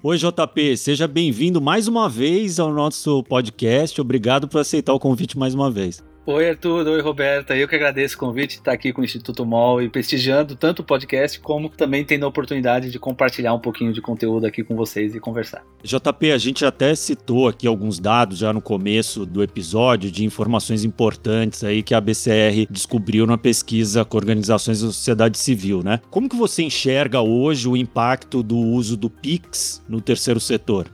Oi, 0.00 0.16
JP, 0.16 0.76
seja 0.76 1.08
bem-vindo 1.08 1.60
mais 1.60 1.88
uma 1.88 2.08
vez 2.08 2.60
ao 2.60 2.72
nosso 2.72 3.24
podcast. 3.24 4.00
Obrigado 4.00 4.46
por 4.46 4.60
aceitar 4.60 4.94
o 4.94 5.00
convite 5.00 5.36
mais 5.36 5.52
uma 5.52 5.68
vez. 5.68 6.00
Oi, 6.30 6.50
Arthur. 6.50 6.86
Oi, 6.86 7.00
Roberta. 7.00 7.56
Eu 7.56 7.66
que 7.66 7.74
agradeço 7.74 8.14
o 8.14 8.18
convite 8.18 8.50
de 8.50 8.54
estar 8.56 8.72
aqui 8.72 8.92
com 8.92 9.00
o 9.00 9.04
Instituto 9.04 9.46
MOL 9.46 9.80
e 9.80 9.88
prestigiando 9.88 10.54
tanto 10.54 10.80
o 10.80 10.84
podcast 10.84 11.40
como 11.40 11.70
também 11.70 12.04
tendo 12.04 12.26
a 12.26 12.28
oportunidade 12.28 12.90
de 12.90 12.98
compartilhar 12.98 13.54
um 13.54 13.58
pouquinho 13.58 13.94
de 13.94 14.02
conteúdo 14.02 14.46
aqui 14.46 14.62
com 14.62 14.76
vocês 14.76 15.14
e 15.14 15.20
conversar. 15.20 15.64
JP, 15.82 16.30
a 16.30 16.36
gente 16.36 16.66
até 16.66 16.94
citou 16.94 17.48
aqui 17.48 17.66
alguns 17.66 17.98
dados 17.98 18.36
já 18.36 18.52
no 18.52 18.60
começo 18.60 19.24
do 19.24 19.42
episódio 19.42 20.10
de 20.10 20.22
informações 20.22 20.84
importantes 20.84 21.64
aí 21.64 21.82
que 21.82 21.94
a 21.94 22.00
BCR 22.00 22.66
descobriu 22.68 23.26
na 23.26 23.38
pesquisa 23.38 24.04
com 24.04 24.18
organizações 24.18 24.82
da 24.82 24.88
sociedade 24.88 25.38
civil, 25.38 25.82
né? 25.82 25.98
Como 26.10 26.28
que 26.28 26.36
você 26.36 26.62
enxerga 26.62 27.22
hoje 27.22 27.66
o 27.66 27.74
impacto 27.74 28.42
do 28.42 28.58
uso 28.58 28.98
do 28.98 29.08
Pix 29.08 29.82
no 29.88 29.98
terceiro 29.98 30.40
setor? 30.40 30.88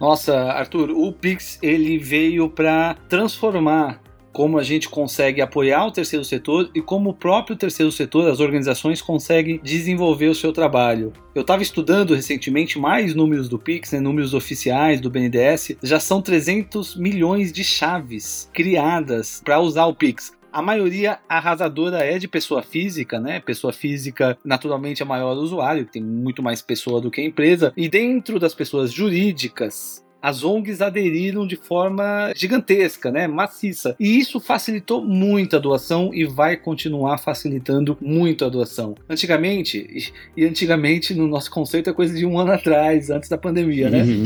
Nossa, 0.00 0.34
Arthur, 0.34 0.90
o 0.90 1.12
Pix 1.12 1.60
ele 1.62 1.96
veio 1.96 2.48
para 2.48 2.96
transformar 3.08 4.00
como 4.32 4.58
a 4.58 4.62
gente 4.62 4.88
consegue 4.88 5.40
apoiar 5.40 5.86
o 5.86 5.90
terceiro 5.90 6.24
setor 6.24 6.70
e 6.74 6.80
como 6.80 7.10
o 7.10 7.14
próprio 7.14 7.56
terceiro 7.56 7.90
setor, 7.90 8.28
as 8.28 8.40
organizações 8.40 9.02
conseguem 9.02 9.60
desenvolver 9.62 10.28
o 10.28 10.34
seu 10.34 10.52
trabalho. 10.52 11.12
Eu 11.34 11.42
estava 11.42 11.62
estudando 11.62 12.14
recentemente 12.14 12.78
mais 12.78 13.14
números 13.14 13.48
do 13.48 13.58
Pix, 13.58 13.92
né, 13.92 14.00
números 14.00 14.34
oficiais 14.34 15.00
do 15.00 15.10
BNDES, 15.10 15.76
já 15.82 16.00
são 16.00 16.22
300 16.22 16.96
milhões 16.96 17.52
de 17.52 17.64
chaves 17.64 18.48
criadas 18.52 19.40
para 19.44 19.60
usar 19.60 19.86
o 19.86 19.94
Pix. 19.94 20.32
A 20.52 20.60
maioria 20.60 21.20
arrasadora 21.28 21.98
é 21.98 22.18
de 22.18 22.26
pessoa 22.26 22.60
física, 22.60 23.20
né? 23.20 23.38
Pessoa 23.38 23.72
física, 23.72 24.36
naturalmente, 24.44 25.00
é 25.00 25.04
maior 25.06 25.36
usuário, 25.36 25.84
tem 25.84 26.02
muito 26.02 26.42
mais 26.42 26.60
pessoa 26.60 27.00
do 27.00 27.08
que 27.08 27.20
a 27.20 27.24
empresa. 27.24 27.72
E 27.76 27.88
dentro 27.88 28.36
das 28.40 28.52
pessoas 28.52 28.92
jurídicas, 28.92 30.04
as 30.22 30.44
ONGs 30.44 30.80
aderiram 30.80 31.46
de 31.46 31.56
forma 31.56 32.32
gigantesca, 32.34 33.10
né, 33.10 33.26
maciça. 33.26 33.96
E 33.98 34.18
isso 34.18 34.40
facilitou 34.40 35.04
muito 35.04 35.56
a 35.56 35.58
doação 35.58 36.10
e 36.12 36.24
vai 36.24 36.56
continuar 36.56 37.18
facilitando 37.18 37.96
muito 38.00 38.44
a 38.44 38.48
doação. 38.48 38.94
Antigamente, 39.08 40.12
e 40.36 40.44
antigamente 40.44 41.14
no 41.14 41.26
nosso 41.26 41.50
conceito 41.50 41.90
é 41.90 41.92
coisa 41.92 42.14
de 42.14 42.26
um 42.26 42.38
ano 42.38 42.52
atrás, 42.52 43.10
antes 43.10 43.28
da 43.28 43.38
pandemia, 43.38 43.90
né? 43.90 44.02
Uhum. 44.02 44.24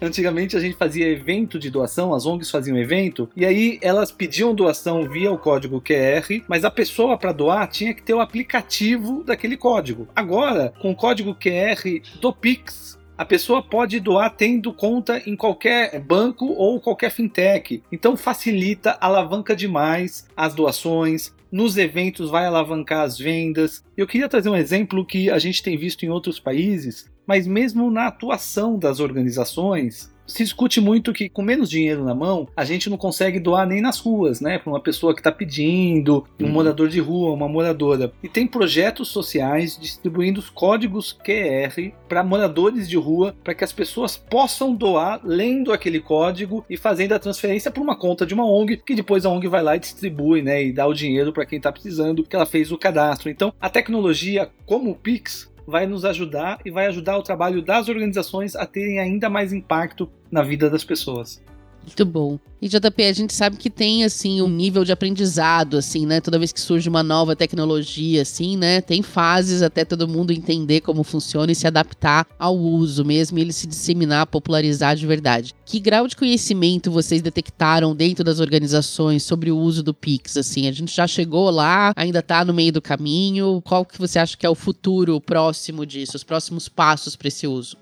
antigamente 0.00 0.56
a 0.56 0.60
gente 0.60 0.76
fazia 0.76 1.08
evento 1.08 1.58
de 1.58 1.70
doação, 1.70 2.14
as 2.14 2.26
ONGs 2.26 2.50
faziam 2.50 2.78
evento, 2.78 3.28
e 3.36 3.44
aí 3.44 3.78
elas 3.82 4.12
pediam 4.12 4.54
doação 4.54 5.08
via 5.08 5.30
o 5.30 5.38
código 5.38 5.80
QR, 5.80 6.42
mas 6.48 6.64
a 6.64 6.70
pessoa 6.70 7.18
para 7.18 7.32
doar 7.32 7.68
tinha 7.68 7.94
que 7.94 8.02
ter 8.02 8.14
o 8.14 8.20
aplicativo 8.20 9.22
daquele 9.24 9.56
código. 9.56 10.08
Agora, 10.14 10.72
com 10.80 10.90
o 10.90 10.96
código 10.96 11.34
QR 11.34 12.00
do 12.20 12.32
Pix, 12.32 12.99
a 13.20 13.24
pessoa 13.26 13.62
pode 13.62 14.00
doar 14.00 14.34
tendo 14.34 14.72
conta 14.72 15.22
em 15.26 15.36
qualquer 15.36 16.00
banco 16.00 16.46
ou 16.54 16.80
qualquer 16.80 17.10
fintech. 17.10 17.82
Então 17.92 18.16
facilita, 18.16 18.96
alavanca 18.98 19.54
demais 19.54 20.26
as 20.34 20.54
doações. 20.54 21.30
Nos 21.52 21.76
eventos 21.76 22.30
vai 22.30 22.46
alavancar 22.46 23.02
as 23.02 23.18
vendas. 23.18 23.84
Eu 23.94 24.06
queria 24.06 24.26
trazer 24.26 24.48
um 24.48 24.56
exemplo 24.56 25.04
que 25.04 25.28
a 25.28 25.38
gente 25.38 25.62
tem 25.62 25.76
visto 25.76 26.02
em 26.02 26.08
outros 26.08 26.40
países, 26.40 27.10
mas 27.26 27.46
mesmo 27.46 27.90
na 27.90 28.06
atuação 28.06 28.78
das 28.78 29.00
organizações, 29.00 30.09
se 30.30 30.44
discute 30.44 30.80
muito 30.80 31.12
que 31.12 31.28
com 31.28 31.42
menos 31.42 31.68
dinheiro 31.68 32.04
na 32.04 32.14
mão, 32.14 32.48
a 32.56 32.64
gente 32.64 32.88
não 32.88 32.96
consegue 32.96 33.38
doar 33.38 33.66
nem 33.66 33.80
nas 33.80 33.98
ruas, 33.98 34.40
né? 34.40 34.58
Para 34.58 34.70
uma 34.72 34.80
pessoa 34.80 35.12
que 35.12 35.20
está 35.20 35.32
pedindo, 35.32 36.24
um 36.38 36.44
uhum. 36.44 36.50
morador 36.50 36.88
de 36.88 37.00
rua, 37.00 37.32
uma 37.32 37.48
moradora. 37.48 38.12
E 38.22 38.28
tem 38.28 38.46
projetos 38.46 39.08
sociais 39.08 39.78
distribuindo 39.78 40.40
os 40.40 40.48
códigos 40.48 41.12
QR 41.12 41.92
para 42.08 42.22
moradores 42.22 42.88
de 42.88 42.96
rua, 42.96 43.34
para 43.42 43.54
que 43.54 43.64
as 43.64 43.72
pessoas 43.72 44.16
possam 44.16 44.74
doar 44.74 45.20
lendo 45.24 45.72
aquele 45.72 46.00
código 46.00 46.64
e 46.70 46.76
fazendo 46.76 47.12
a 47.12 47.18
transferência 47.18 47.70
para 47.70 47.82
uma 47.82 47.96
conta 47.96 48.24
de 48.24 48.34
uma 48.34 48.46
ONG, 48.46 48.76
que 48.78 48.94
depois 48.94 49.26
a 49.26 49.30
ONG 49.30 49.48
vai 49.48 49.62
lá 49.62 49.76
e 49.76 49.80
distribui, 49.80 50.42
né? 50.42 50.64
E 50.64 50.72
dá 50.72 50.86
o 50.86 50.94
dinheiro 50.94 51.32
para 51.32 51.46
quem 51.46 51.56
está 51.56 51.72
precisando, 51.72 52.22
que 52.22 52.36
ela 52.36 52.46
fez 52.46 52.70
o 52.70 52.78
cadastro. 52.78 53.28
Então, 53.28 53.52
a 53.60 53.68
tecnologia, 53.68 54.50
como 54.66 54.90
o 54.90 54.94
Pix, 54.94 55.50
vai 55.70 55.86
nos 55.86 56.04
ajudar 56.04 56.58
e 56.64 56.70
vai 56.70 56.86
ajudar 56.86 57.16
o 57.16 57.22
trabalho 57.22 57.62
das 57.62 57.88
organizações 57.88 58.56
a 58.56 58.66
terem 58.66 58.98
ainda 58.98 59.30
mais 59.30 59.52
impacto 59.52 60.10
na 60.30 60.42
vida 60.42 60.68
das 60.68 60.84
pessoas. 60.84 61.40
Muito 61.84 62.04
bom. 62.04 62.38
E 62.62 62.68
JP, 62.68 63.04
a 63.04 63.12
gente 63.12 63.32
sabe 63.32 63.56
que 63.56 63.70
tem 63.70 64.04
assim 64.04 64.42
um 64.42 64.48
nível 64.48 64.84
de 64.84 64.92
aprendizado 64.92 65.78
assim, 65.78 66.04
né? 66.04 66.20
Toda 66.20 66.38
vez 66.38 66.52
que 66.52 66.60
surge 66.60 66.88
uma 66.88 67.02
nova 67.02 67.34
tecnologia 67.34 68.22
assim, 68.22 68.56
né? 68.56 68.80
Tem 68.80 69.02
fases 69.02 69.62
até 69.62 69.84
todo 69.84 70.06
mundo 70.06 70.30
entender 70.30 70.82
como 70.82 71.02
funciona 71.02 71.50
e 71.50 71.54
se 71.54 71.66
adaptar 71.66 72.26
ao 72.38 72.56
uso 72.56 73.04
mesmo 73.04 73.38
e 73.38 73.40
ele 73.40 73.52
se 73.52 73.66
disseminar, 73.66 74.26
popularizar 74.26 74.94
de 74.94 75.06
verdade. 75.06 75.54
Que 75.64 75.80
grau 75.80 76.06
de 76.06 76.14
conhecimento 76.14 76.90
vocês 76.90 77.22
detectaram 77.22 77.96
dentro 77.96 78.22
das 78.22 78.40
organizações 78.40 79.22
sobre 79.22 79.50
o 79.50 79.58
uso 79.58 79.82
do 79.82 79.94
Pix 79.94 80.36
assim? 80.36 80.68
A 80.68 80.72
gente 80.72 80.94
já 80.94 81.06
chegou 81.06 81.50
lá, 81.50 81.92
ainda 81.96 82.20
tá 82.20 82.44
no 82.44 82.52
meio 82.52 82.72
do 82.72 82.82
caminho. 82.82 83.62
Qual 83.64 83.86
que 83.86 83.98
você 83.98 84.18
acha 84.18 84.36
que 84.36 84.44
é 84.44 84.50
o 84.50 84.54
futuro 84.54 85.20
próximo 85.20 85.86
disso, 85.86 86.16
os 86.16 86.24
próximos 86.24 86.68
passos 86.68 87.16
para 87.16 87.28
esse 87.28 87.46
uso? 87.46 87.76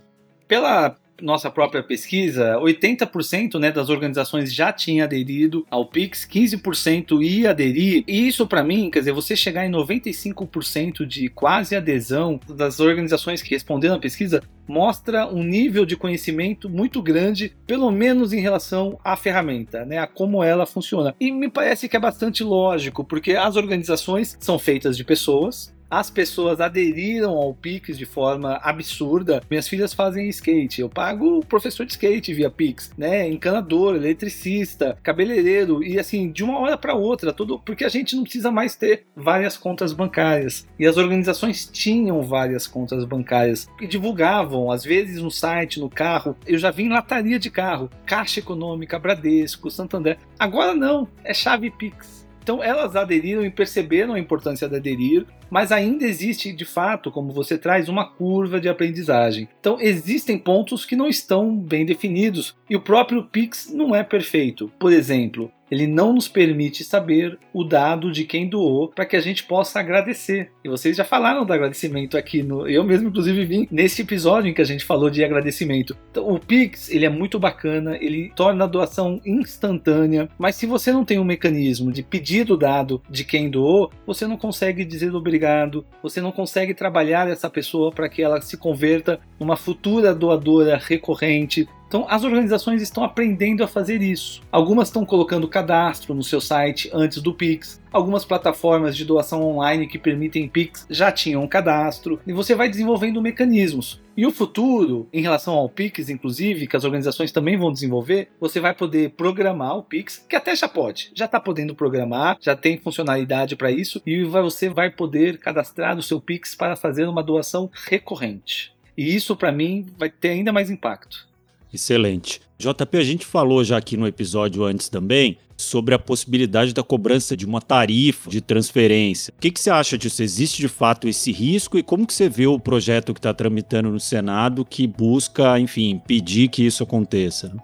Pela 0.46 0.96
nossa 1.20 1.50
própria 1.50 1.82
pesquisa, 1.82 2.56
80% 2.58 3.58
né, 3.58 3.70
das 3.70 3.88
organizações 3.88 4.52
já 4.52 4.72
tinha 4.72 5.04
aderido 5.04 5.66
ao 5.70 5.86
Pix, 5.86 6.26
15% 6.30 7.22
ia 7.22 7.50
aderir. 7.50 8.04
E 8.06 8.28
isso 8.28 8.46
para 8.46 8.62
mim, 8.62 8.90
quer 8.90 9.00
dizer, 9.00 9.12
você 9.12 9.36
chegar 9.36 9.66
em 9.66 9.70
95% 9.70 11.04
de 11.06 11.28
quase 11.28 11.76
adesão 11.76 12.40
das 12.48 12.80
organizações 12.80 13.42
que 13.42 13.50
responderam 13.50 13.96
à 13.96 13.98
pesquisa, 13.98 14.42
mostra 14.66 15.26
um 15.26 15.42
nível 15.42 15.86
de 15.86 15.96
conhecimento 15.96 16.68
muito 16.68 17.02
grande, 17.02 17.56
pelo 17.66 17.90
menos 17.90 18.32
em 18.32 18.40
relação 18.40 18.98
à 19.02 19.16
ferramenta, 19.16 19.84
né, 19.84 19.98
a 19.98 20.06
como 20.06 20.44
ela 20.44 20.66
funciona. 20.66 21.14
E 21.18 21.32
me 21.32 21.48
parece 21.48 21.88
que 21.88 21.96
é 21.96 22.00
bastante 22.00 22.44
lógico, 22.44 23.02
porque 23.02 23.32
as 23.32 23.56
organizações 23.56 24.36
são 24.40 24.58
feitas 24.58 24.96
de 24.96 25.04
pessoas, 25.04 25.74
as 25.90 26.10
pessoas 26.10 26.60
aderiram 26.60 27.32
ao 27.32 27.54
Pix 27.54 27.96
de 27.96 28.06
forma 28.06 28.56
absurda. 28.62 29.42
Minhas 29.50 29.68
filhas 29.68 29.94
fazem 29.94 30.28
skate, 30.28 30.80
eu 30.80 30.88
pago 30.88 31.38
o 31.38 31.44
professor 31.44 31.84
de 31.84 31.92
skate 31.92 32.34
via 32.34 32.50
Pix, 32.50 32.92
né? 32.96 33.28
Encanador, 33.28 33.96
eletricista, 33.96 34.98
cabeleireiro 35.02 35.82
e 35.82 35.98
assim, 35.98 36.30
de 36.30 36.44
uma 36.44 36.58
hora 36.58 36.76
para 36.76 36.94
outra, 36.94 37.32
tudo 37.32 37.58
porque 37.58 37.84
a 37.84 37.88
gente 37.88 38.16
não 38.16 38.22
precisa 38.22 38.50
mais 38.50 38.76
ter 38.76 39.06
várias 39.14 39.56
contas 39.56 39.92
bancárias. 39.92 40.66
E 40.78 40.86
as 40.86 40.96
organizações 40.96 41.66
tinham 41.66 42.22
várias 42.22 42.66
contas 42.66 43.04
bancárias 43.04 43.68
e 43.80 43.86
divulgavam, 43.86 44.70
às 44.70 44.84
vezes 44.84 45.22
no 45.22 45.30
site, 45.30 45.80
no 45.80 45.90
carro. 45.90 46.36
Eu 46.46 46.58
já 46.58 46.70
vi 46.70 46.84
em 46.84 46.88
lataria 46.88 47.38
de 47.38 47.50
carro, 47.50 47.90
Caixa 48.04 48.40
Econômica, 48.40 48.98
Bradesco, 48.98 49.70
Santander. 49.70 50.18
Agora 50.38 50.74
não, 50.74 51.08
é 51.24 51.32
chave 51.32 51.70
Pix. 51.70 52.17
Então 52.48 52.62
elas 52.62 52.96
aderiram 52.96 53.44
e 53.44 53.50
perceberam 53.50 54.14
a 54.14 54.18
importância 54.18 54.66
de 54.66 54.74
aderir, 54.74 55.26
mas 55.50 55.70
ainda 55.70 56.06
existe, 56.06 56.50
de 56.50 56.64
fato, 56.64 57.12
como 57.12 57.30
você 57.30 57.58
traz, 57.58 57.90
uma 57.90 58.08
curva 58.08 58.58
de 58.58 58.70
aprendizagem. 58.70 59.46
Então, 59.60 59.76
existem 59.78 60.38
pontos 60.38 60.86
que 60.86 60.96
não 60.96 61.06
estão 61.06 61.54
bem 61.54 61.84
definidos 61.84 62.56
e 62.70 62.74
o 62.74 62.80
próprio 62.80 63.22
Pix 63.24 63.70
não 63.70 63.94
é 63.94 64.02
perfeito. 64.02 64.72
Por 64.78 64.94
exemplo, 64.94 65.52
ele 65.70 65.86
não 65.86 66.12
nos 66.12 66.28
permite 66.28 66.84
saber 66.84 67.38
o 67.52 67.64
dado 67.64 68.10
de 68.10 68.24
quem 68.24 68.48
doou 68.48 68.88
para 68.88 69.06
que 69.06 69.16
a 69.16 69.20
gente 69.20 69.44
possa 69.44 69.80
agradecer. 69.80 70.50
E 70.64 70.68
vocês 70.68 70.96
já 70.96 71.04
falaram 71.04 71.44
do 71.44 71.52
agradecimento 71.52 72.16
aqui 72.16 72.42
no, 72.42 72.68
eu 72.68 72.84
mesmo 72.84 73.08
inclusive 73.08 73.44
vim 73.44 73.68
nesse 73.70 74.02
episódio 74.02 74.50
em 74.50 74.54
que 74.54 74.62
a 74.62 74.66
gente 74.66 74.84
falou 74.84 75.10
de 75.10 75.24
agradecimento. 75.24 75.96
Então, 76.10 76.28
o 76.28 76.38
Pix, 76.38 76.90
ele 76.90 77.04
é 77.04 77.10
muito 77.10 77.38
bacana, 77.38 77.96
ele 78.00 78.32
torna 78.34 78.64
a 78.64 78.68
doação 78.68 79.20
instantânea, 79.24 80.28
mas 80.38 80.56
se 80.56 80.66
você 80.66 80.92
não 80.92 81.04
tem 81.04 81.18
um 81.18 81.24
mecanismo 81.24 81.92
de 81.92 82.02
pedir 82.02 82.50
o 82.50 82.56
dado 82.56 83.02
de 83.08 83.24
quem 83.24 83.50
doou, 83.50 83.90
você 84.06 84.26
não 84.26 84.36
consegue 84.36 84.84
dizer 84.84 85.14
obrigado. 85.14 85.84
Você 86.02 86.20
não 86.20 86.32
consegue 86.32 86.74
trabalhar 86.74 87.28
essa 87.28 87.50
pessoa 87.50 87.92
para 87.92 88.08
que 88.08 88.22
ela 88.22 88.40
se 88.40 88.56
converta 88.56 89.20
numa 89.38 89.56
futura 89.56 90.14
doadora 90.14 90.80
recorrente. 90.82 91.68
Então, 91.88 92.04
as 92.06 92.22
organizações 92.22 92.82
estão 92.82 93.02
aprendendo 93.02 93.64
a 93.64 93.66
fazer 93.66 94.02
isso. 94.02 94.42
Algumas 94.52 94.88
estão 94.88 95.06
colocando 95.06 95.48
cadastro 95.48 96.14
no 96.14 96.22
seu 96.22 96.38
site 96.38 96.90
antes 96.92 97.22
do 97.22 97.32
Pix. 97.32 97.80
Algumas 97.90 98.26
plataformas 98.26 98.94
de 98.94 99.06
doação 99.06 99.42
online 99.42 99.88
que 99.88 99.98
permitem 99.98 100.46
Pix 100.46 100.86
já 100.90 101.10
tinham 101.10 101.42
um 101.42 101.48
cadastro. 101.48 102.20
E 102.26 102.32
você 102.32 102.54
vai 102.54 102.68
desenvolvendo 102.68 103.22
mecanismos. 103.22 104.02
E 104.14 104.26
o 104.26 104.30
futuro, 104.30 105.08
em 105.10 105.22
relação 105.22 105.54
ao 105.54 105.66
Pix, 105.66 106.10
inclusive, 106.10 106.66
que 106.66 106.76
as 106.76 106.84
organizações 106.84 107.32
também 107.32 107.56
vão 107.56 107.72
desenvolver, 107.72 108.28
você 108.38 108.60
vai 108.60 108.74
poder 108.74 109.12
programar 109.12 109.78
o 109.78 109.82
Pix, 109.82 110.22
que 110.28 110.36
até 110.36 110.54
já 110.54 110.68
pode, 110.68 111.10
já 111.14 111.24
está 111.24 111.40
podendo 111.40 111.74
programar, 111.74 112.36
já 112.38 112.54
tem 112.54 112.76
funcionalidade 112.76 113.56
para 113.56 113.70
isso, 113.70 114.02
e 114.04 114.24
você 114.24 114.68
vai 114.68 114.90
poder 114.90 115.38
cadastrar 115.38 115.96
o 115.96 116.02
seu 116.02 116.20
Pix 116.20 116.54
para 116.54 116.76
fazer 116.76 117.08
uma 117.08 117.22
doação 117.22 117.70
recorrente. 117.86 118.74
E 118.94 119.14
isso, 119.14 119.34
para 119.36 119.52
mim, 119.52 119.86
vai 119.96 120.10
ter 120.10 120.30
ainda 120.30 120.52
mais 120.52 120.68
impacto. 120.68 121.28
Excelente. 121.72 122.40
JP, 122.58 122.96
a 122.96 123.04
gente 123.04 123.26
falou 123.26 123.62
já 123.62 123.76
aqui 123.76 123.96
no 123.96 124.06
episódio 124.06 124.64
antes 124.64 124.88
também 124.88 125.38
sobre 125.56 125.94
a 125.94 125.98
possibilidade 125.98 126.72
da 126.72 126.82
cobrança 126.82 127.36
de 127.36 127.44
uma 127.44 127.60
tarifa 127.60 128.30
de 128.30 128.40
transferência. 128.40 129.32
O 129.36 129.40
que, 129.40 129.50
que 129.50 129.60
você 129.60 129.70
acha 129.70 129.98
disso? 129.98 130.22
Existe 130.22 130.60
de 130.60 130.68
fato 130.68 131.08
esse 131.08 131.32
risco 131.32 131.76
e 131.76 131.82
como 131.82 132.06
que 132.06 132.14
você 132.14 132.28
vê 132.28 132.46
o 132.46 132.60
projeto 132.60 133.12
que 133.12 133.18
está 133.18 133.34
tramitando 133.34 133.90
no 133.90 134.00
Senado 134.00 134.64
que 134.64 134.86
busca, 134.86 135.58
enfim, 135.58 135.90
impedir 135.90 136.48
que 136.48 136.64
isso 136.64 136.82
aconteça? 136.82 137.54